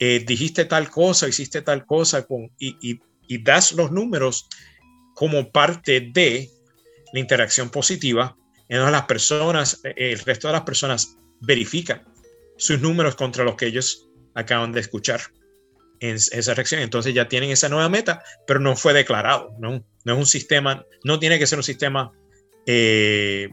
eh, 0.01 0.25
dijiste 0.27 0.65
tal 0.65 0.91
cosa, 0.91 1.29
hiciste 1.29 1.63
tal 1.63 1.85
cosa 1.85 2.27
con, 2.27 2.51
y, 2.59 2.99
das 3.43 3.73
los 3.73 3.93
números 3.93 4.49
como 5.15 5.53
parte 5.53 6.01
de 6.01 6.51
la 7.13 7.21
interacción 7.21 7.71
positiva, 7.71 8.37
en 8.69 8.91
las 8.91 9.05
personas, 9.05 9.81
el 9.85 10.19
resto 10.21 10.49
de 10.49 10.53
las 10.53 10.63
personas 10.63 11.17
verifican 11.41 12.03
sus 12.57 12.81
números 12.81 13.15
contra 13.15 13.45
los 13.45 13.57
que 13.57 13.67
ellos 13.67 14.09
acaban 14.35 14.73
de 14.73 14.81
escuchar 14.81 15.21
en 16.01 16.17
esa 16.17 16.55
reacción. 16.55 16.81
Entonces 16.81 17.15
ya 17.15 17.29
tienen 17.29 17.51
esa 17.51 17.69
nueva 17.69 17.89
meta, 17.89 18.23
pero 18.47 18.61
no 18.61 18.77
fue 18.77 18.93
declarado. 18.93 19.55
No, 19.59 19.85
no 20.05 20.13
es 20.13 20.19
un 20.19 20.27
sistema, 20.27 20.85
no 21.05 21.19
tiene 21.19 21.39
que 21.39 21.47
ser 21.47 21.59
un 21.59 21.65
sistema. 21.65 22.13
Eh, 22.67 23.51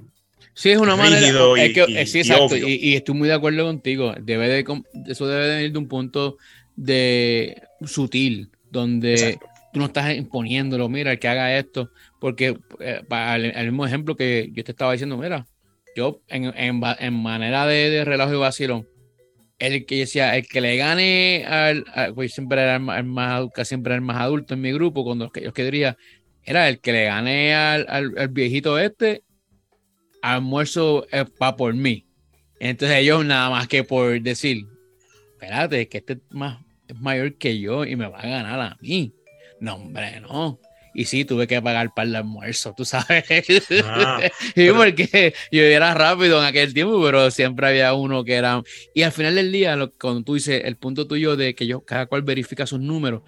sí, 0.58 0.72
es 0.72 0.78
una 0.78 0.96
manera. 0.96 1.28
Y, 1.64 1.74
que, 1.74 2.06
sí, 2.06 2.20
exacto. 2.20 2.58
Y, 2.58 2.96
estoy 2.96 3.16
muy 3.16 3.28
de 3.28 3.36
acuerdo 3.36 3.66
contigo. 3.66 4.14
Debe 4.20 4.50
de, 4.50 4.66
eso 5.08 5.28
debe 5.28 5.48
de 5.48 5.56
venir 5.56 5.72
de 5.72 5.78
un 5.78 5.88
punto 5.88 6.38
de 6.76 7.62
sutil, 7.86 8.50
donde 8.70 9.40
tú 9.72 9.80
no 9.80 9.86
estás 9.86 10.16
imponiéndolo. 10.16 10.90
Mira, 10.90 11.14
el 11.14 11.20
que 11.20 11.28
haga 11.28 11.58
esto. 11.58 11.92
Porque 12.20 12.58
eh, 12.80 13.02
el, 13.10 13.66
mismo 13.66 13.86
ejemplo 13.86 14.16
que 14.16 14.50
yo 14.54 14.64
te 14.64 14.72
estaba 14.72 14.92
diciendo, 14.92 15.18
mira, 15.18 15.48
yo 15.96 16.22
en, 16.28 16.54
en, 16.56 17.14
manera 17.14 17.66
de, 17.66 17.90
de 17.90 18.06
relajo 18.06 18.34
y 18.34 18.38
vacilón 18.38 18.88
el 19.60 19.86
que 19.86 20.00
decía, 20.00 20.36
el 20.36 20.48
que 20.48 20.62
le 20.62 20.78
gane 20.78 21.46
al, 21.46 21.86
pues 22.14 22.34
siempre 22.34 22.62
era 22.62 22.76
el 22.76 23.04
más, 23.06 23.48
siempre 23.64 23.96
el 23.96 24.02
más 24.02 24.18
adulto 24.18 24.54
en 24.54 24.62
mi 24.62 24.72
grupo, 24.72 25.04
cuando 25.04 25.32
yo 25.34 25.54
que 25.54 25.64
diría, 25.64 25.98
era 26.44 26.70
el 26.70 26.80
que 26.80 26.92
le 26.92 27.06
gane 27.06 27.56
al, 27.56 28.30
viejito 28.30 28.78
este, 28.78 29.24
almuerzo 30.34 31.08
va 31.42 31.56
por 31.56 31.74
mí. 31.74 32.06
Entonces 32.60 32.98
ellos 32.98 33.24
nada 33.26 33.50
más 33.50 33.68
que 33.68 33.84
por 33.84 34.20
decir, 34.22 34.66
espérate, 35.34 35.88
que 35.88 36.00
este 36.00 36.14
es, 36.14 36.20
más, 36.32 36.60
es 36.88 37.00
mayor 37.00 37.36
que 37.36 37.60
yo 37.60 37.86
y 37.86 37.96
me 37.96 38.08
va 38.08 38.20
a 38.20 38.28
ganar 38.28 38.60
a 38.60 38.78
mí. 38.82 39.14
No, 39.60 39.76
hombre, 39.76 40.20
no. 40.22 40.60
Y 40.94 41.06
sí, 41.06 41.26
tuve 41.26 41.46
que 41.46 41.62
pagar 41.62 41.94
para 41.94 42.10
el 42.10 42.16
almuerzo, 42.16 42.74
tú 42.76 42.84
sabes. 42.84 43.24
Ah, 43.84 44.20
y 44.56 44.70
porque 44.72 45.34
yo 45.52 45.62
era 45.62 45.94
rápido 45.94 46.40
en 46.40 46.46
aquel 46.46 46.74
tiempo, 46.74 47.00
pero 47.04 47.30
siempre 47.30 47.68
había 47.68 47.94
uno 47.94 48.24
que 48.24 48.34
era. 48.34 48.64
Y 48.96 49.04
al 49.04 49.12
final 49.12 49.36
del 49.36 49.52
día, 49.52 49.78
cuando 50.00 50.24
tú 50.24 50.34
dices 50.34 50.64
el 50.66 50.76
punto 50.76 51.06
tuyo 51.06 51.36
de 51.36 51.54
que 51.54 51.68
yo, 51.68 51.82
cada 51.82 52.08
cual 52.08 52.24
verifica 52.24 52.66
sus 52.66 52.80
números, 52.80 53.22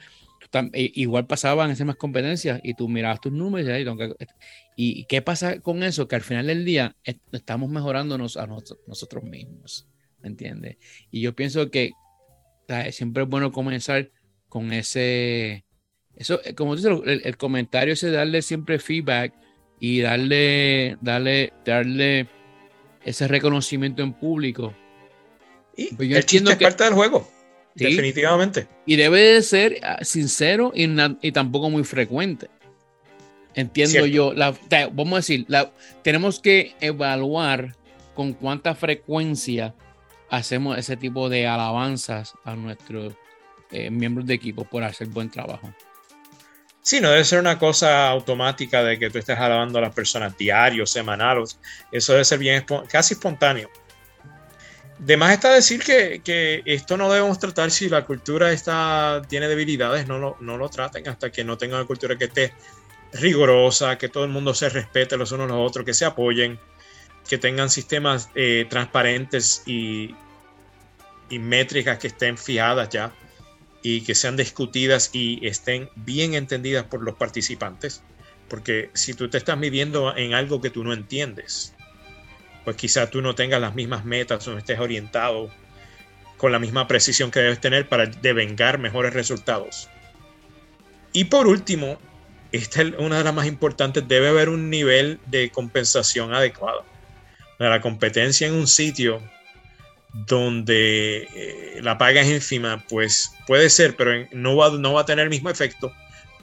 igual 0.74 1.28
pasaban 1.28 1.72
esas 1.72 1.86
más 1.86 1.96
competencias 1.96 2.60
y 2.64 2.74
tú 2.74 2.88
mirabas 2.88 3.22
tus 3.22 3.32
números 3.32 3.70
y, 4.76 5.02
y, 5.02 5.06
qué 5.06 5.22
pasa 5.22 5.60
con 5.60 5.84
eso, 5.84 6.08
que 6.08 6.16
al 6.16 6.22
final 6.22 6.48
del 6.48 6.66
día 6.66 6.96
estamos 7.32 7.70
mejorándonos 7.70 8.38
a 8.38 8.48
nosotros, 8.48 9.24
mismos, 9.24 9.88
¿me 10.22 10.30
entiendes? 10.30 10.78
Y 11.12 11.22
yo 11.22 11.36
pienso 11.36 11.70
que 11.70 11.92
siempre 12.92 13.24
es 13.24 13.30
bueno 13.30 13.52
comenzar 13.52 14.12
con 14.48 14.74
ese 14.74 15.66
eso, 16.20 16.42
eh, 16.44 16.54
como 16.54 16.76
dices, 16.76 16.92
el, 17.06 17.22
el, 17.24 17.38
comentario 17.38 17.94
es 17.94 18.02
darle 18.02 18.42
siempre 18.42 18.78
feedback 18.78 19.34
y 19.80 20.02
darle, 20.02 20.98
darle, 21.00 21.54
darle 21.66 22.28
ese 23.06 23.28
reconocimiento 23.28 24.04
en 24.04 24.14
público. 24.14 24.76
Y 25.78 25.96
pues 25.96 26.10
yo 26.10 26.18
el 26.18 26.26
chiste 26.26 26.52
es 26.52 26.58
parte 26.58 26.84
del 26.84 26.94
juego, 26.94 27.26
definitivamente. 27.76 28.68
Y 28.86 28.96
debe 28.96 29.20
de 29.20 29.42
ser 29.42 29.80
ah, 29.84 30.00
sincero 30.04 30.72
y, 30.76 30.90
y 31.22 31.32
tampoco 31.32 31.70
muy 31.70 31.84
frecuente. 31.84 32.50
Entiendo 33.56 34.06
yo. 34.06 34.34
La, 34.34 34.56
vamos 34.92 35.14
a 35.14 35.16
decir, 35.18 35.46
la, 35.48 35.72
tenemos 36.04 36.40
que 36.40 36.76
evaluar 36.80 37.76
con 38.16 38.34
cuánta 38.34 38.76
frecuencia 38.76 39.74
hacemos 40.30 40.78
ese 40.78 40.98
tipo 40.98 41.30
de 41.30 41.48
alabanzas 41.48 42.34
a 42.44 42.56
nuestros 42.56 43.14
eh, 43.72 43.90
miembros 43.90 44.26
de 44.28 44.36
equipo 44.36 44.64
por 44.66 44.84
hacer 44.84 45.08
buen 45.08 45.30
trabajo. 45.30 45.74
Sí, 46.82 47.02
no 47.02 47.10
debe 47.10 47.24
ser 47.24 47.40
una 47.40 47.60
cosa 47.60 48.08
automática 48.10 48.84
de 48.84 48.98
que 48.98 49.10
tú 49.10 49.20
estés 49.20 49.38
alabando 49.38 49.80
a 49.80 49.82
las 49.82 49.94
personas 49.94 50.38
diarios, 50.38 50.90
semanales. 50.90 51.60
Eso 51.92 52.14
debe 52.14 52.26
ser 52.26 52.40
bien 52.40 52.66
casi 52.90 53.14
espontáneo. 53.14 53.70
De 55.00 55.16
más 55.16 55.32
está 55.32 55.54
decir 55.54 55.82
que, 55.82 56.62
esto 56.66 56.98
no 56.98 57.12
debemos 57.12 57.40
tratar 57.40 57.72
si 57.72 57.88
la 57.88 58.06
cultura 58.06 58.52
está, 58.52 59.22
tiene 59.30 59.48
debilidades, 59.48 60.08
no 60.08 60.20
lo, 60.20 60.38
no 60.42 60.58
lo 60.58 60.68
traten 60.70 61.08
hasta 61.08 61.32
que 61.32 61.46
no 61.46 61.58
tenga 61.58 61.78
una 61.78 61.86
cultura 61.86 62.18
que 62.18 62.26
esté 62.26 62.54
rigurosa, 63.14 63.98
que 63.98 64.10
todo 64.10 64.26
el 64.26 64.30
mundo 64.30 64.54
se 64.54 64.68
respete 64.68 65.16
los 65.16 65.32
unos 65.32 65.50
a 65.50 65.56
los 65.56 65.70
otros, 65.70 65.86
que 65.86 65.94
se 65.94 66.04
apoyen, 66.04 66.60
que 67.28 67.38
tengan 67.38 67.70
sistemas 67.70 68.30
eh, 68.36 68.68
transparentes 68.70 69.64
y, 69.66 70.16
y 71.30 71.40
métricas 71.40 71.98
que 71.98 72.08
estén 72.08 72.38
fijadas 72.38 72.90
ya 72.90 73.14
y 73.82 74.02
que 74.02 74.14
sean 74.16 74.36
discutidas 74.36 75.12
y 75.14 75.40
estén 75.48 75.90
bien 75.96 76.34
entendidas 76.34 76.84
por 76.84 77.02
los 77.04 77.16
participantes. 77.16 78.04
Porque 78.50 78.90
si 78.94 79.14
tú 79.14 79.30
te 79.30 79.38
estás 79.38 79.58
midiendo 79.58 80.16
en 80.18 80.34
algo 80.34 80.60
que 80.60 80.70
tú 80.70 80.84
no 80.84 80.92
entiendes, 80.92 81.74
pues 82.70 82.78
quizá 82.78 83.10
tú 83.10 83.24
no 83.24 83.34
tengas 83.34 83.60
las 83.60 83.74
mismas 83.74 84.06
metas 84.06 84.48
o 84.48 84.52
no 84.52 84.60
estés 84.60 84.78
orientado 84.78 85.50
con 86.38 86.52
la 86.52 86.60
misma 86.60 86.88
precisión 86.88 87.32
que 87.32 87.40
debes 87.40 87.60
tener 87.60 87.90
para 87.90 88.06
devengar 88.06 88.78
mejores 88.78 89.12
resultados. 89.12 89.90
Y 91.12 91.24
por 91.24 91.48
último, 91.48 91.98
esta 92.52 92.84
es 92.84 92.94
una 93.00 93.18
de 93.18 93.24
las 93.24 93.34
más 93.34 93.48
importantes, 93.48 94.08
debe 94.08 94.28
haber 94.28 94.50
un 94.50 94.70
nivel 94.70 95.20
de 95.26 95.50
compensación 95.50 96.32
adecuado. 96.32 96.86
La 97.58 97.82
competencia 97.82 98.46
en 98.46 98.54
un 98.54 98.68
sitio 98.68 99.20
donde 100.14 101.28
eh, 101.34 101.80
la 101.82 101.98
paga 101.98 102.22
es 102.22 102.28
ínfima, 102.28 102.86
pues 102.88 103.32
puede 103.48 103.72
ser, 103.72 103.96
pero 103.96 104.28
no 104.32 104.56
va, 104.56 104.70
no 104.78 104.94
va 104.94 105.02
a 105.02 105.06
tener 105.06 105.24
el 105.24 105.32
mismo 105.32 105.50
efecto, 105.50 105.92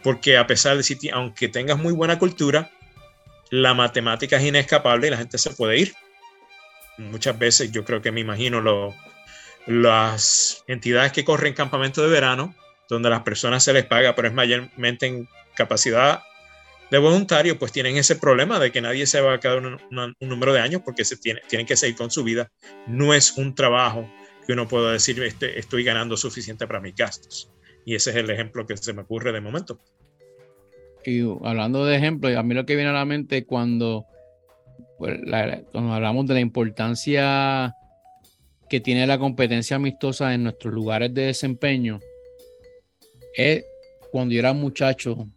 porque 0.03 0.37
a 0.39 0.49
pesar 0.49 0.77
de 0.77 0.83
si, 0.83 0.99
aunque 1.11 1.47
tengas 1.47 1.79
muy 1.79 1.93
buena 1.93 2.19
cultura, 2.19 2.69
la 3.51 3.75
matemática 3.75 4.39
es 4.39 4.45
inescapable 4.45 5.07
y 5.07 5.11
la 5.11 5.19
gente 5.19 5.39
se 5.39 5.51
puede 5.51 5.79
ir. 5.79 5.95
Muchas 6.99 7.39
veces 7.39 7.73
yo 7.73 7.85
creo 7.85 8.01
que 8.01 8.13
me 8.13 8.21
imagino 8.21 8.61
lo, 8.61 8.95
las 9.67 10.65
entidades 10.67 11.13
que 11.13 11.25
corren 11.25 11.55
campamentos 11.55 12.05
de 12.05 12.11
verano, 12.11 12.55
donde 12.89 13.09
a 13.09 13.11
las 13.11 13.23
personas 13.23 13.65
se 13.65 13.73
les 13.73 13.85
paga, 13.85 14.15
pero 14.15 14.29
es 14.29 14.35
mayormente 14.35 15.07
en 15.07 15.29
capacidad 15.55 16.23
de 16.91 16.99
voluntario, 16.99 17.59
pues 17.59 17.73
tienen 17.73 17.97
ese 17.97 18.17
problema 18.17 18.61
de 18.61 18.71
que 18.71 18.81
nadie 18.81 19.07
se 19.07 19.21
va 19.21 19.35
a 19.35 19.41
quedar 19.41 19.59
un, 19.59 20.15
número 20.21 20.53
de 20.53 20.61
años 20.61 20.83
porque 20.85 21.05
se 21.05 21.17
tiene, 21.17 21.41
tienen 21.49 21.67
que 21.67 21.77
seguir 21.77 21.97
con 21.97 22.11
su 22.11 22.23
vida. 22.23 22.53
No 22.87 23.13
es 23.13 23.37
un 23.37 23.55
trabajo 23.55 24.09
que 24.47 24.53
uno 24.53 24.69
pueda 24.69 24.93
decir, 24.93 25.21
este, 25.23 25.59
estoy 25.59 25.83
ganando 25.83 26.17
suficiente 26.17 26.67
para 26.67 26.81
mis 26.81 26.95
gastos. 26.95 27.51
Y 27.85 27.97
ese 27.97 28.11
es 28.11 28.17
el 28.17 28.31
ejemplo 28.31 28.67
que 28.67 28.77
se 28.77 28.93
me 28.93 29.03
ocurre 29.03 29.33
de 29.33 29.41
momento. 29.41 29.81
Y 31.05 31.23
hablando 31.45 31.85
de 31.85 31.97
ejemplos, 31.97 32.37
a 32.37 32.43
mí 32.43 32.55
lo 32.55 32.67
que 32.67 32.77
viene 32.77 32.91
a 32.91 32.95
la 32.95 33.05
mente 33.05 33.45
cuando, 33.45 34.07
pues, 34.99 35.19
cuando 35.73 35.93
hablamos 35.93 36.27
de 36.27 36.35
la 36.35 36.41
importancia 36.41 37.75
que 38.69 38.81
tiene 38.81 39.07
la 39.07 39.19
competencia 39.19 39.77
amistosa 39.77 40.35
en 40.35 40.45
nuestros 40.45 40.75
lugares 40.75 41.15
de 41.15 41.27
desempeño, 41.27 42.01
es 43.35 43.65
cuando 44.11 44.35
yo 44.35 44.41
era 44.41 44.53
muchacho, 44.53 45.29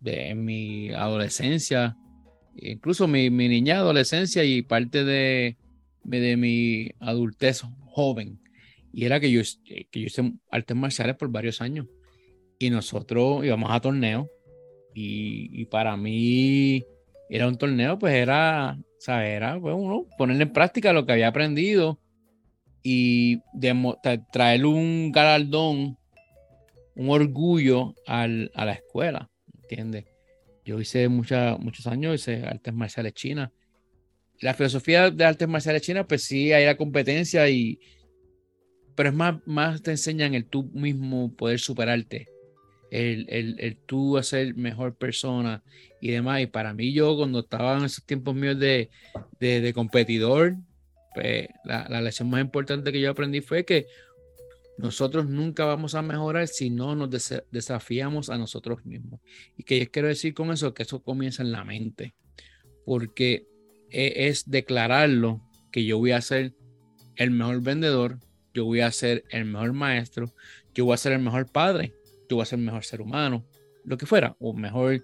de 0.00 0.34
mi 0.34 0.90
adolescencia, 0.90 1.96
incluso 2.56 3.08
mi, 3.08 3.30
mi 3.30 3.48
niña 3.48 3.78
adolescencia 3.78 4.44
y 4.44 4.62
parte 4.62 5.04
de, 5.04 5.56
de 6.04 6.36
mi 6.36 6.90
adultez 7.00 7.62
joven. 7.86 8.40
Y 8.92 9.04
era 9.04 9.20
que 9.20 9.30
yo, 9.30 9.42
que 9.64 9.86
yo 9.92 10.06
hice 10.06 10.32
artes 10.50 10.76
marciales 10.76 11.16
por 11.16 11.30
varios 11.30 11.60
años. 11.60 11.86
Y 12.58 12.70
nosotros 12.70 13.44
íbamos 13.44 13.70
a 13.70 13.80
torneos. 13.80 14.26
Y, 14.94 15.64
para 15.66 15.96
mí 15.96 16.84
era 17.30 17.46
un 17.46 17.56
torneo, 17.56 17.98
pues 18.00 18.14
era, 18.14 18.76
¿sabes? 18.98 19.28
Era 19.30 19.58
pues, 19.60 19.74
uno 19.76 20.06
poner 20.16 20.40
en 20.40 20.52
práctica 20.52 20.92
lo 20.92 21.06
que 21.06 21.12
había 21.12 21.28
aprendido 21.28 21.98
y 22.82 23.40
traer 24.32 24.64
un 24.64 25.12
galardón, 25.12 25.98
un 26.94 27.10
orgullo 27.10 27.94
al, 28.06 28.50
a 28.54 28.64
la 28.64 28.72
escuela. 28.72 29.30
¿entiendes? 29.62 30.06
Yo 30.64 30.80
hice 30.80 31.08
muchos 31.08 31.86
años, 31.86 32.14
hice 32.14 32.44
artes 32.44 32.74
marciales 32.74 33.14
chinas. 33.14 33.50
La 34.40 34.54
filosofía 34.54 35.10
de 35.10 35.24
artes 35.24 35.48
marciales 35.48 35.82
chinas, 35.82 36.06
pues 36.08 36.22
sí, 36.22 36.52
hay 36.52 36.64
la 36.64 36.76
competencia 36.76 37.48
y 37.48 37.80
pero 38.98 39.10
es 39.10 39.14
más, 39.14 39.36
más 39.46 39.80
te 39.80 39.92
enseñan 39.92 40.34
el 40.34 40.46
tú 40.46 40.64
mismo 40.72 41.32
poder 41.36 41.60
superarte, 41.60 42.26
el, 42.90 43.26
el, 43.28 43.56
el 43.58 43.76
tú 43.76 44.18
ser 44.22 44.54
mejor 44.54 44.96
persona 44.96 45.62
y 46.00 46.10
demás. 46.10 46.40
Y 46.40 46.46
para 46.46 46.74
mí, 46.74 46.92
yo 46.92 47.16
cuando 47.16 47.40
estaba 47.40 47.78
en 47.78 47.84
esos 47.84 48.04
tiempos 48.04 48.34
míos 48.34 48.58
de, 48.58 48.90
de, 49.40 49.72
competidor, 49.72 50.56
pues, 51.14 51.48
la, 51.64 51.88
la, 51.88 52.00
lección 52.00 52.30
más 52.30 52.40
importante 52.40 52.92
que 52.92 53.00
yo 53.00 53.10
aprendí 53.10 53.40
fue 53.40 53.64
que 53.64 53.86
nosotros 54.78 55.26
nunca 55.26 55.64
vamos 55.64 55.94
a 55.96 56.02
mejorar 56.02 56.46
si 56.46 56.70
no 56.70 56.94
nos 56.94 57.10
desafiamos 57.50 58.30
a 58.30 58.38
nosotros 58.38 58.86
mismos. 58.86 59.20
Y 59.56 59.64
que 59.64 59.80
yo 59.80 59.90
quiero 59.90 60.08
decir 60.08 60.34
con 60.34 60.52
eso 60.52 60.72
que 60.72 60.84
eso 60.84 61.02
comienza 61.02 61.42
en 61.42 61.50
la 61.50 61.64
mente, 61.64 62.14
porque 62.84 63.46
e, 63.90 64.28
es 64.28 64.48
declararlo 64.48 65.42
que 65.72 65.84
yo 65.84 65.98
voy 65.98 66.12
a 66.12 66.20
ser 66.20 66.54
el 67.16 67.32
mejor 67.32 67.60
vendedor, 67.60 68.20
yo 68.54 68.64
voy 68.64 68.80
a 68.80 68.92
ser 68.92 69.24
el 69.30 69.46
mejor 69.46 69.72
maestro, 69.72 70.32
yo 70.74 70.84
voy 70.84 70.94
a 70.94 70.98
ser 70.98 71.12
el 71.12 71.18
mejor 71.18 71.50
padre, 71.50 71.92
yo 72.28 72.36
voy 72.36 72.42
a 72.42 72.46
ser 72.46 72.58
mejor 72.58 72.84
ser 72.84 73.00
humano, 73.00 73.44
lo 73.84 73.96
que 73.96 74.06
fuera, 74.06 74.36
o 74.38 74.52
mejor 74.52 75.02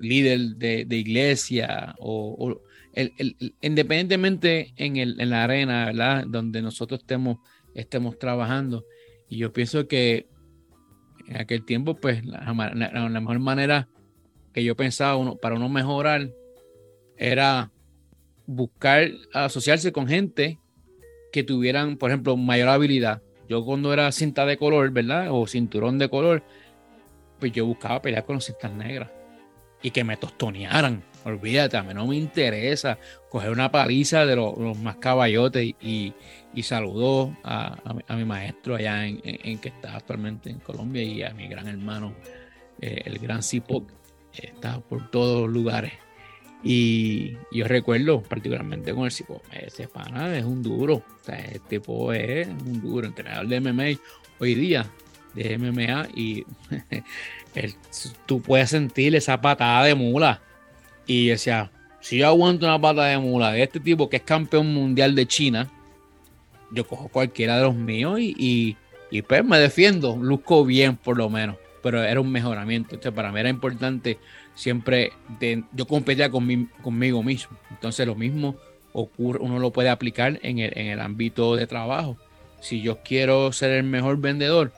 líder 0.00 0.56
de, 0.56 0.84
de 0.84 0.96
iglesia, 0.96 1.94
o, 1.98 2.34
o 2.38 2.60
el, 2.94 3.12
el, 3.18 3.54
independientemente 3.60 4.72
en, 4.76 4.96
el, 4.96 5.20
en 5.20 5.30
la 5.30 5.44
arena, 5.44 5.86
¿verdad? 5.86 6.24
Donde 6.26 6.62
nosotros 6.62 7.00
estemos, 7.00 7.38
estemos 7.74 8.18
trabajando. 8.18 8.84
Y 9.28 9.38
yo 9.38 9.52
pienso 9.52 9.86
que 9.86 10.26
en 11.28 11.36
aquel 11.36 11.64
tiempo, 11.64 11.94
pues, 11.94 12.24
la, 12.24 12.40
la, 12.74 13.08
la 13.08 13.20
mejor 13.20 13.38
manera 13.38 13.88
que 14.52 14.64
yo 14.64 14.74
pensaba 14.74 15.16
uno, 15.16 15.36
para 15.36 15.54
uno 15.54 15.68
mejorar 15.68 16.30
era 17.16 17.70
buscar 18.46 19.10
asociarse 19.32 19.92
con 19.92 20.08
gente 20.08 20.58
que 21.32 21.44
tuvieran, 21.44 21.96
por 21.96 22.10
ejemplo, 22.10 22.36
mayor 22.36 22.68
habilidad. 22.68 23.22
Yo 23.50 23.64
cuando 23.64 23.92
era 23.92 24.12
cinta 24.12 24.46
de 24.46 24.56
color, 24.56 24.92
¿verdad? 24.92 25.26
O 25.32 25.44
cinturón 25.44 25.98
de 25.98 26.08
color, 26.08 26.44
pues 27.40 27.50
yo 27.50 27.66
buscaba 27.66 28.00
pelear 28.00 28.24
con 28.24 28.36
los 28.36 28.44
cintas 28.44 28.70
negras 28.70 29.10
y 29.82 29.90
que 29.90 30.04
me 30.04 30.16
tostonearan. 30.16 31.02
Olvídate, 31.24 31.76
a 31.76 31.82
mí 31.82 31.92
no 31.92 32.06
me 32.06 32.14
interesa 32.14 32.96
coger 33.28 33.50
una 33.50 33.72
paliza 33.72 34.24
de 34.24 34.36
los, 34.36 34.78
más 34.78 34.96
caballotes 34.98 35.74
y, 35.80 36.14
y 36.54 36.62
saludó 36.62 37.36
a, 37.42 37.76
a, 37.84 37.92
mi, 37.92 38.04
a, 38.06 38.24
maestro 38.24 38.76
allá 38.76 39.04
en, 39.04 39.58
que 39.58 39.70
está 39.70 39.96
actualmente 39.96 40.48
en 40.48 40.60
Colombia 40.60 41.02
y 41.02 41.24
a 41.24 41.30
mi 41.30 41.48
gran 41.48 41.66
hermano, 41.66 42.14
eh, 42.80 43.02
el 43.04 43.18
gran 43.18 43.42
Cipoc, 43.42 43.90
está 44.32 44.78
por 44.78 45.10
todos 45.10 45.42
los 45.42 45.50
lugares. 45.50 45.94
Y 46.62 47.36
yo 47.52 47.66
recuerdo 47.66 48.22
particularmente 48.22 48.92
con 48.92 49.04
el 49.04 49.12
Cipoc, 49.12 49.42
ese 49.52 49.88
pana 49.88 50.36
es 50.36 50.44
un 50.44 50.62
duro, 50.62 50.96
o 50.96 51.24
sea, 51.24 51.42
tipo 51.68 52.12
es 52.12 52.48
un 52.48 52.80
duro, 52.82 53.06
entrenador 53.06 53.46
de 53.46 53.60
MMA. 53.60 54.00
Hoy 54.38 54.54
día, 54.54 54.86
de 55.34 55.58
MMA, 55.58 56.08
y 56.14 56.44
el, 57.54 57.74
tú 58.26 58.42
puedes 58.42 58.70
sentir 58.70 59.14
esa 59.14 59.40
patada 59.40 59.84
de 59.84 59.94
mula. 59.94 60.40
Y 61.06 61.28
decía, 61.28 61.70
si 62.00 62.18
yo 62.18 62.28
aguanto 62.28 62.66
una 62.66 62.80
pata 62.80 63.04
de 63.04 63.18
mula 63.18 63.52
de 63.52 63.62
este 63.62 63.80
tipo 63.80 64.08
que 64.08 64.16
es 64.16 64.22
campeón 64.22 64.72
mundial 64.72 65.14
de 65.14 65.26
China, 65.26 65.70
yo 66.70 66.86
cojo 66.86 67.08
cualquiera 67.08 67.56
de 67.56 67.64
los 67.64 67.74
míos 67.74 68.20
y, 68.20 68.76
y, 69.10 69.22
pues 69.22 69.44
me 69.44 69.58
defiendo, 69.58 70.16
luzco 70.16 70.64
bien 70.64 70.96
por 70.96 71.16
lo 71.16 71.28
menos, 71.28 71.56
pero 71.82 72.02
era 72.02 72.20
un 72.20 72.30
mejoramiento. 72.30 72.94
Entonces 72.94 73.14
para 73.14 73.32
mí 73.32 73.40
era 73.40 73.48
importante 73.48 74.18
siempre, 74.54 75.12
yo 75.72 75.86
competía 75.86 76.30
con 76.30 76.46
mi, 76.46 76.66
conmigo 76.82 77.22
mismo. 77.22 77.56
Entonces 77.70 78.06
lo 78.06 78.14
mismo 78.14 78.56
ocurre, 78.92 79.38
uno 79.40 79.58
lo 79.58 79.72
puede 79.72 79.88
aplicar 79.88 80.38
en 80.42 80.58
el, 80.58 81.00
ámbito 81.00 81.56
de 81.56 81.66
trabajo. 81.66 82.16
Si 82.60 82.82
yo 82.82 82.98
quiero 83.02 83.52
ser 83.52 83.70
el 83.70 83.84
mejor 83.84 84.18
vendedor, 84.18 84.72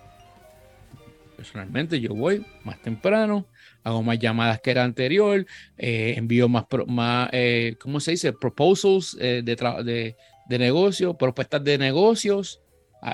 personalmente 1.37 2.01
yo 2.01 2.15
voy 2.15 2.45
más 2.65 2.81
temprano, 2.81 3.47
hago 3.83 4.03
más 4.03 4.19
llamadas 4.19 4.61
que 4.61 4.71
era 4.71 4.85
anterior, 4.85 5.45
eh, 5.77 6.15
envío 6.17 6.49
más, 6.49 6.67
más 6.87 7.29
eh, 7.33 7.77
¿cómo 7.81 7.99
se 7.99 8.13
dice? 8.13 8.33
Proposals 8.33 9.17
eh, 9.21 9.43
de, 9.45 9.57
de, 9.85 10.17
de 10.49 10.59
negocio, 10.59 11.15
propuestas 11.15 11.65
de 11.65 11.79
negocios, 11.79 12.61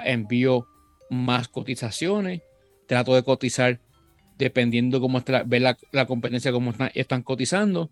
envío 0.05 0.67
más 1.09 1.49
cotizaciones, 1.49 2.43
trato 2.87 3.15
de 3.15 3.23
cotizar 3.23 3.81
dependiendo 4.39 5.01
cómo 5.01 5.19
está, 5.19 5.43
ver 5.43 5.63
la, 5.63 5.77
la 5.93 6.07
competencia, 6.07 6.53
cómo 6.53 6.71
están, 6.71 6.91
están, 6.95 7.23
cotizando, 7.23 7.91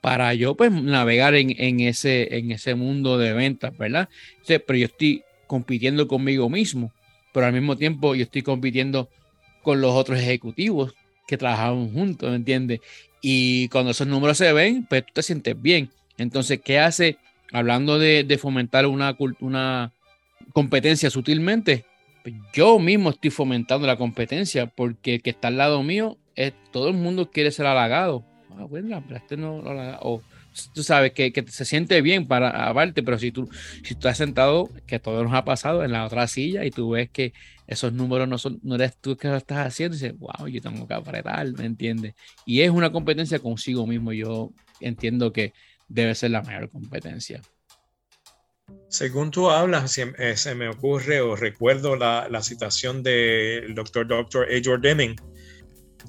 para 0.00 0.34
yo 0.34 0.54
pues 0.54 0.70
navegar 0.70 1.34
en, 1.34 1.54
en, 1.58 1.80
ese, 1.80 2.36
en 2.36 2.52
ese 2.52 2.74
mundo 2.74 3.18
de 3.18 3.32
ventas, 3.32 3.76
¿verdad? 3.76 4.08
Sea, 4.42 4.60
pero 4.60 4.78
yo 4.78 4.86
estoy 4.86 5.22
compitiendo 5.46 6.06
conmigo 6.08 6.48
mismo, 6.48 6.92
pero 7.32 7.46
al 7.46 7.52
mismo 7.52 7.76
tiempo 7.76 8.14
yo 8.14 8.22
estoy 8.22 8.42
compitiendo 8.42 9.08
con 9.62 9.80
los 9.80 9.92
otros 9.92 10.18
ejecutivos 10.18 10.94
que 11.26 11.38
trabajamos 11.38 11.92
juntos, 11.92 12.30
¿me 12.30 12.36
entiendes? 12.36 12.80
Y 13.20 13.68
cuando 13.68 13.92
esos 13.92 14.06
números 14.06 14.38
se 14.38 14.52
ven, 14.52 14.86
pues 14.88 15.06
tú 15.06 15.12
te 15.14 15.22
sientes 15.22 15.60
bien. 15.60 15.90
Entonces, 16.18 16.60
¿qué 16.62 16.78
hace? 16.78 17.16
Hablando 17.52 17.98
de, 17.98 18.24
de 18.24 18.38
fomentar 18.38 18.86
una, 18.86 19.16
una 19.40 19.92
competencia 20.52 21.08
sutilmente, 21.08 21.86
yo 22.52 22.78
mismo 22.78 23.10
estoy 23.10 23.30
fomentando 23.30 23.86
la 23.86 23.96
competencia 23.96 24.66
porque 24.66 25.16
el 25.16 25.22
que 25.22 25.30
está 25.30 25.48
al 25.48 25.58
lado 25.58 25.82
mío, 25.82 26.18
es, 26.36 26.52
todo 26.72 26.88
el 26.88 26.94
mundo 26.94 27.30
quiere 27.30 27.50
ser 27.50 27.66
halagado. 27.66 28.24
Ah, 28.56 28.64
bueno, 28.64 29.02
este 29.14 29.36
no. 29.36 29.62
O 30.00 30.22
tú 30.72 30.82
sabes 30.82 31.12
que, 31.12 31.32
se 31.48 31.64
siente 31.64 32.00
bien 32.02 32.26
para 32.26 32.68
aparte, 32.68 33.02
pero 33.02 33.18
si 33.18 33.32
tú, 33.32 33.48
si 33.82 33.94
tú 33.94 34.00
estás 34.00 34.18
sentado, 34.18 34.70
que 34.86 34.98
todo 34.98 35.24
nos 35.24 35.34
ha 35.34 35.44
pasado 35.44 35.84
en 35.84 35.92
la 35.92 36.04
otra 36.04 36.26
silla 36.28 36.64
y 36.64 36.70
tú 36.70 36.90
ves 36.90 37.10
que 37.10 37.32
esos 37.66 37.92
números 37.92 38.28
no 38.28 38.38
son, 38.38 38.60
no 38.62 38.76
eres 38.76 38.96
tú 39.00 39.16
que 39.16 39.28
lo 39.28 39.36
estás 39.36 39.66
haciendo, 39.66 39.94
dices, 39.94 40.16
wow, 40.18 40.46
yo 40.46 40.60
tengo 40.60 40.86
que 40.86 40.94
apretar, 40.94 41.50
¿me 41.52 41.64
entiendes? 41.64 42.14
Y 42.46 42.60
es 42.60 42.70
una 42.70 42.92
competencia 42.92 43.38
consigo 43.38 43.86
mismo, 43.86 44.12
yo 44.12 44.52
entiendo 44.80 45.32
que 45.32 45.52
debe 45.88 46.14
ser 46.14 46.30
la 46.30 46.42
mayor 46.42 46.70
competencia. 46.70 47.40
Según 48.88 49.30
tú 49.30 49.50
hablas, 49.50 49.92
se, 49.92 50.12
eh, 50.18 50.36
se 50.36 50.54
me 50.54 50.68
ocurre 50.68 51.20
o 51.20 51.36
recuerdo 51.36 51.96
la, 51.96 52.28
la 52.30 52.42
citación 52.42 53.02
del 53.02 53.74
doctor 53.74 54.06
Dr. 54.06 54.50
Edward 54.50 54.80
Deming. 54.80 55.16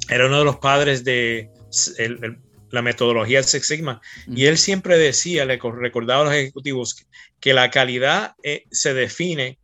Era 0.09 0.27
uno 0.27 0.39
de 0.39 0.45
los 0.45 0.57
padres 0.57 1.03
de 1.03 1.49
el, 1.97 2.23
el, 2.23 2.37
la 2.69 2.81
metodología 2.81 3.39
del 3.39 3.45
Six 3.45 3.67
Sigma. 3.67 4.01
Mm. 4.27 4.37
Y 4.37 4.45
él 4.45 4.57
siempre 4.57 4.97
decía, 4.97 5.45
le 5.45 5.57
recordaba 5.57 6.21
a 6.21 6.25
los 6.25 6.33
ejecutivos, 6.33 6.93
que, 6.93 7.05
que 7.39 7.53
la 7.53 7.71
calidad 7.71 8.35
eh, 8.43 8.65
se 8.71 8.93
define 8.93 9.59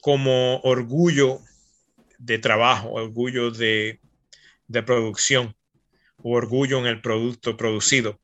como 0.00 0.58
orgullo 0.60 1.40
de 2.18 2.38
trabajo, 2.38 2.90
orgullo 2.90 3.50
de, 3.50 4.00
de 4.66 4.82
producción 4.82 5.54
o 6.22 6.36
orgullo 6.36 6.78
en 6.78 6.86
el 6.86 7.00
producto 7.00 7.56
producido. 7.56 8.18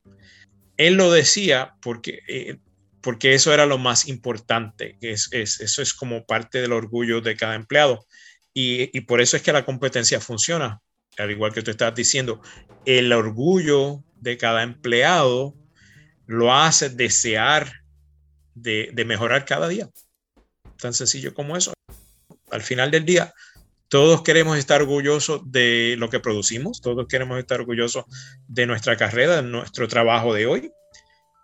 Él 0.77 0.95
lo 0.95 1.11
decía 1.11 1.75
porque, 1.83 2.21
eh, 2.27 2.57
porque 3.03 3.35
eso 3.35 3.53
era 3.53 3.67
lo 3.67 3.79
más 3.79 4.09
importante, 4.09 4.99
es, 5.01 5.29
es, 5.33 5.61
eso 5.61 5.83
es 5.83 5.95
como 5.95 6.27
parte 6.27 6.61
del 6.61 6.73
orgullo 6.73 7.21
de 7.21 7.37
cada 7.37 7.55
empleado. 7.55 8.07
Y, 8.53 8.97
y, 8.97 9.03
por 9.03 9.21
eso 9.21 9.37
es 9.37 9.43
que 9.43 9.53
la 9.53 9.65
competencia 9.65 10.21
funciona, 10.21 10.81
al 11.19 11.31
igual 11.31 11.53
que 11.53 11.63
tú 11.63 11.71
estás 11.71 11.95
diciendo, 11.95 12.41
el 12.85 13.13
orgullo 13.13 14.03
de 14.17 14.37
cada 14.37 14.63
empleado 14.63 15.55
lo 16.27 16.53
hace 16.53 16.91
desear 16.91 17.73
de, 18.55 18.91
de 18.93 19.05
mejorar 19.05 19.45
cada 19.45 19.69
día. 19.69 19.89
Tan 20.79 20.95
sencillo 20.95 21.33
como 21.33 21.57
eso. 21.57 21.73
Al 22.51 22.63
final 22.63 22.91
del 22.91 23.05
día, 23.05 23.33
todos 23.89 24.23
queremos 24.23 24.59
estar 24.59 24.83
orgullosos 24.83 25.43
de 25.51 25.95
lo 25.99 26.11
que 26.11 26.21
producimos, 26.21 26.81
todos 26.81 27.07
queremos 27.09 27.39
estar 27.39 27.61
orgullosos 27.61 28.05
de 28.49 28.67
nuestra 28.67 28.97
carrera, 28.97 29.37
de 29.37 29.43
nuestro 29.43 29.87
trabajo 29.89 30.35
de 30.35 30.47
hoy 30.47 30.73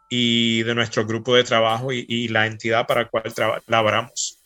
y 0.09 0.63
de 0.63 0.75
nuestro 0.75 1.07
grupo 1.07 1.35
de 1.35 1.45
trabajo 1.45 1.93
y, 1.93 2.05
y 2.09 2.29
la 2.29 2.47
entidad 2.47 2.87
para 2.87 3.03
la 3.03 3.09
cual 3.09 3.25
laboramos. 3.67 4.43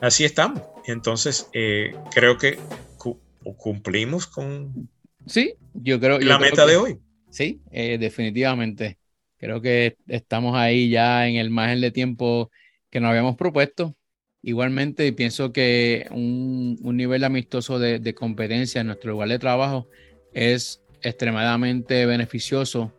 Así 0.00 0.24
estamos. 0.24 0.62
Entonces, 0.86 1.48
eh, 1.52 1.94
creo 2.14 2.38
que 2.38 2.58
cu 2.98 3.20
cumplimos 3.58 4.26
con 4.26 4.88
sí, 5.26 5.54
yo 5.72 6.00
creo, 6.00 6.18
la 6.18 6.34
yo 6.34 6.40
meta 6.40 6.64
creo 6.64 6.66
que, 6.66 6.72
de 6.72 6.76
hoy. 6.76 6.98
Sí, 7.30 7.60
eh, 7.70 7.98
definitivamente. 7.98 8.98
Creo 9.38 9.60
que 9.60 9.96
estamos 10.06 10.56
ahí 10.56 10.88
ya 10.88 11.28
en 11.28 11.36
el 11.36 11.50
margen 11.50 11.80
de 11.80 11.90
tiempo 11.90 12.50
que 12.90 13.00
nos 13.00 13.10
habíamos 13.10 13.36
propuesto. 13.36 13.94
Igualmente, 14.42 15.12
pienso 15.12 15.52
que 15.52 16.06
un, 16.10 16.78
un 16.82 16.96
nivel 16.96 17.24
amistoso 17.24 17.78
de, 17.78 17.98
de, 17.98 18.14
competencia 18.14 18.80
en 18.80 18.86
nuestro 18.86 19.10
lugar 19.10 19.28
de 19.28 19.38
trabajo 19.38 19.88
es 20.32 20.82
extremadamente 21.02 22.06
beneficioso 22.06 22.95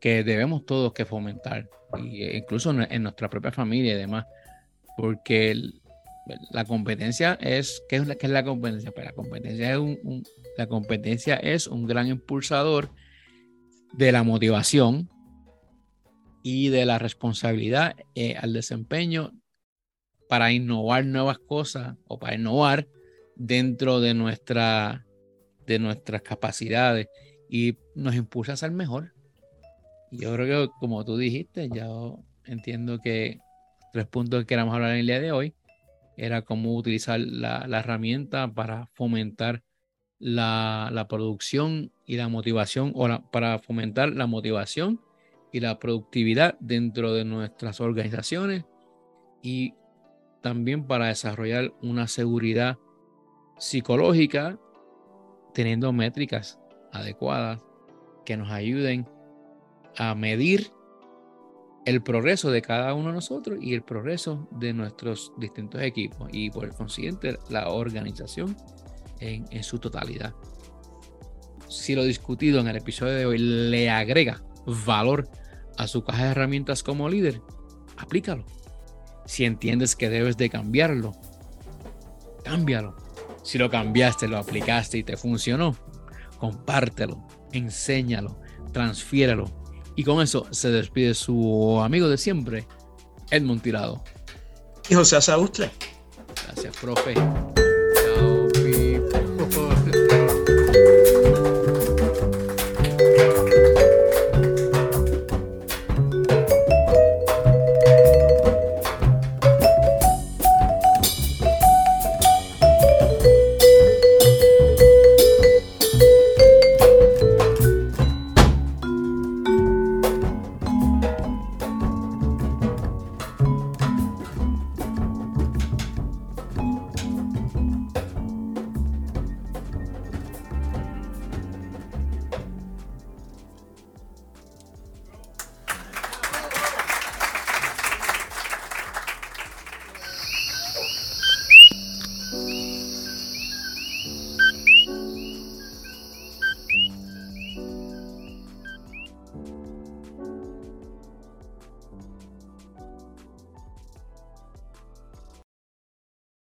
que 0.00 0.24
debemos 0.24 0.64
todos 0.64 0.92
que 0.92 1.04
fomentar, 1.04 1.68
y 1.98 2.24
incluso 2.36 2.70
en 2.70 3.02
nuestra 3.02 3.28
propia 3.28 3.52
familia 3.52 3.94
y 3.94 3.98
demás, 3.98 4.26
porque 4.96 5.54
la 6.50 6.64
competencia 6.64 7.38
es, 7.40 7.82
¿qué 7.88 7.96
es, 7.96 8.06
la, 8.06 8.14
qué 8.14 8.26
es 8.26 8.32
la 8.32 8.44
competencia? 8.44 8.92
Pues 8.92 9.06
la 9.06 9.12
competencia 9.12 9.72
es 9.72 9.78
un, 9.78 9.98
un, 10.04 10.24
la 10.56 10.66
competencia 10.66 11.36
es 11.36 11.66
un 11.66 11.86
gran 11.86 12.06
impulsador 12.06 12.90
de 13.92 14.12
la 14.12 14.22
motivación 14.22 15.08
y 16.42 16.68
de 16.68 16.86
la 16.86 16.98
responsabilidad 16.98 17.96
eh, 18.14 18.36
al 18.36 18.52
desempeño 18.52 19.32
para 20.28 20.52
innovar 20.52 21.04
nuevas 21.04 21.38
cosas 21.38 21.96
o 22.06 22.18
para 22.18 22.36
innovar 22.36 22.88
dentro 23.36 24.00
de, 24.00 24.14
nuestra, 24.14 25.06
de 25.66 25.78
nuestras 25.78 26.22
capacidades 26.22 27.08
y 27.48 27.76
nos 27.94 28.14
impulsa 28.14 28.52
a 28.52 28.56
ser 28.56 28.70
mejor. 28.70 29.12
Yo 30.10 30.34
creo 30.34 30.66
que, 30.66 30.72
como 30.80 31.04
tú 31.04 31.16
dijiste, 31.16 31.68
ya 31.72 31.86
entiendo 32.44 32.98
que 33.00 33.38
tres 33.92 34.06
puntos 34.06 34.40
que 34.40 34.46
queramos 34.46 34.74
hablar 34.74 34.92
en 34.92 35.00
el 35.00 35.06
día 35.06 35.20
de 35.20 35.32
hoy 35.32 35.54
era 36.16 36.42
cómo 36.42 36.74
utilizar 36.76 37.20
la, 37.20 37.66
herramienta 37.78 38.52
para 38.52 38.86
fomentar 38.94 39.62
la, 40.18 41.06
producción 41.08 41.92
y 42.06 42.16
la 42.16 42.28
motivación, 42.28 42.92
o 42.94 43.08
para 43.30 43.58
fomentar 43.58 44.10
la 44.10 44.26
motivación 44.26 45.00
y 45.52 45.60
la 45.60 45.78
productividad 45.78 46.58
dentro 46.60 47.14
de 47.14 47.24
nuestras 47.24 47.80
organizaciones 47.80 48.64
y 49.42 49.74
también 50.42 50.86
para 50.86 51.06
desarrollar 51.06 51.72
una 51.82 52.06
seguridad 52.06 52.78
psicológica 53.58 54.58
teniendo 55.54 55.92
métricas 55.92 56.58
adecuadas 56.92 57.62
que 58.24 58.36
nos 58.36 58.50
ayuden 58.50 59.06
a 59.96 60.14
medir 60.14 60.72
el 61.86 62.02
progreso 62.02 62.50
de 62.50 62.62
cada 62.62 62.94
uno 62.94 63.08
de 63.08 63.14
nosotros 63.14 63.58
y 63.60 63.74
el 63.74 63.82
progreso 63.82 64.48
de 64.52 64.72
nuestros 64.72 65.32
distintos 65.38 65.82
equipos 65.82 66.28
y 66.32 66.50
por 66.50 66.74
consiguiente 66.74 67.38
la 67.48 67.70
organización 67.70 68.56
en, 69.18 69.46
en 69.50 69.62
su 69.62 69.78
totalidad. 69.78 70.34
Si 71.68 71.94
lo 71.94 72.04
discutido 72.04 72.60
en 72.60 72.68
el 72.68 72.76
episodio 72.76 73.14
de 73.14 73.26
hoy 73.26 73.38
le 73.38 73.90
agrega 73.90 74.42
valor 74.86 75.28
a 75.78 75.86
su 75.86 76.04
caja 76.04 76.24
de 76.24 76.30
herramientas 76.30 76.82
como 76.82 77.08
líder, 77.08 77.40
aplícalo. 77.96 78.44
Si 79.24 79.44
entiendes 79.44 79.96
que 79.96 80.10
debes 80.10 80.36
de 80.36 80.50
cambiarlo, 80.50 81.12
cámbialo. 82.44 82.96
Si 83.42 83.56
lo 83.56 83.70
cambiaste, 83.70 84.28
lo 84.28 84.36
aplicaste 84.36 84.98
y 84.98 85.04
te 85.04 85.16
funcionó, 85.16 85.76
compártelo, 86.38 87.26
enséñalo, 87.52 88.38
transfiéralo 88.72 89.59
y 90.00 90.02
con 90.02 90.22
eso 90.22 90.46
se 90.50 90.70
despide 90.70 91.12
su 91.12 91.78
amigo 91.84 92.08
de 92.08 92.16
siempre, 92.16 92.66
Edmond 93.30 93.60
Tirado. 93.60 94.02
Y 94.88 94.94
José 94.94 95.16
Asaustre. 95.16 95.70
Gracias, 96.46 96.74
profe. 96.78 97.12
Chao, 97.12 98.48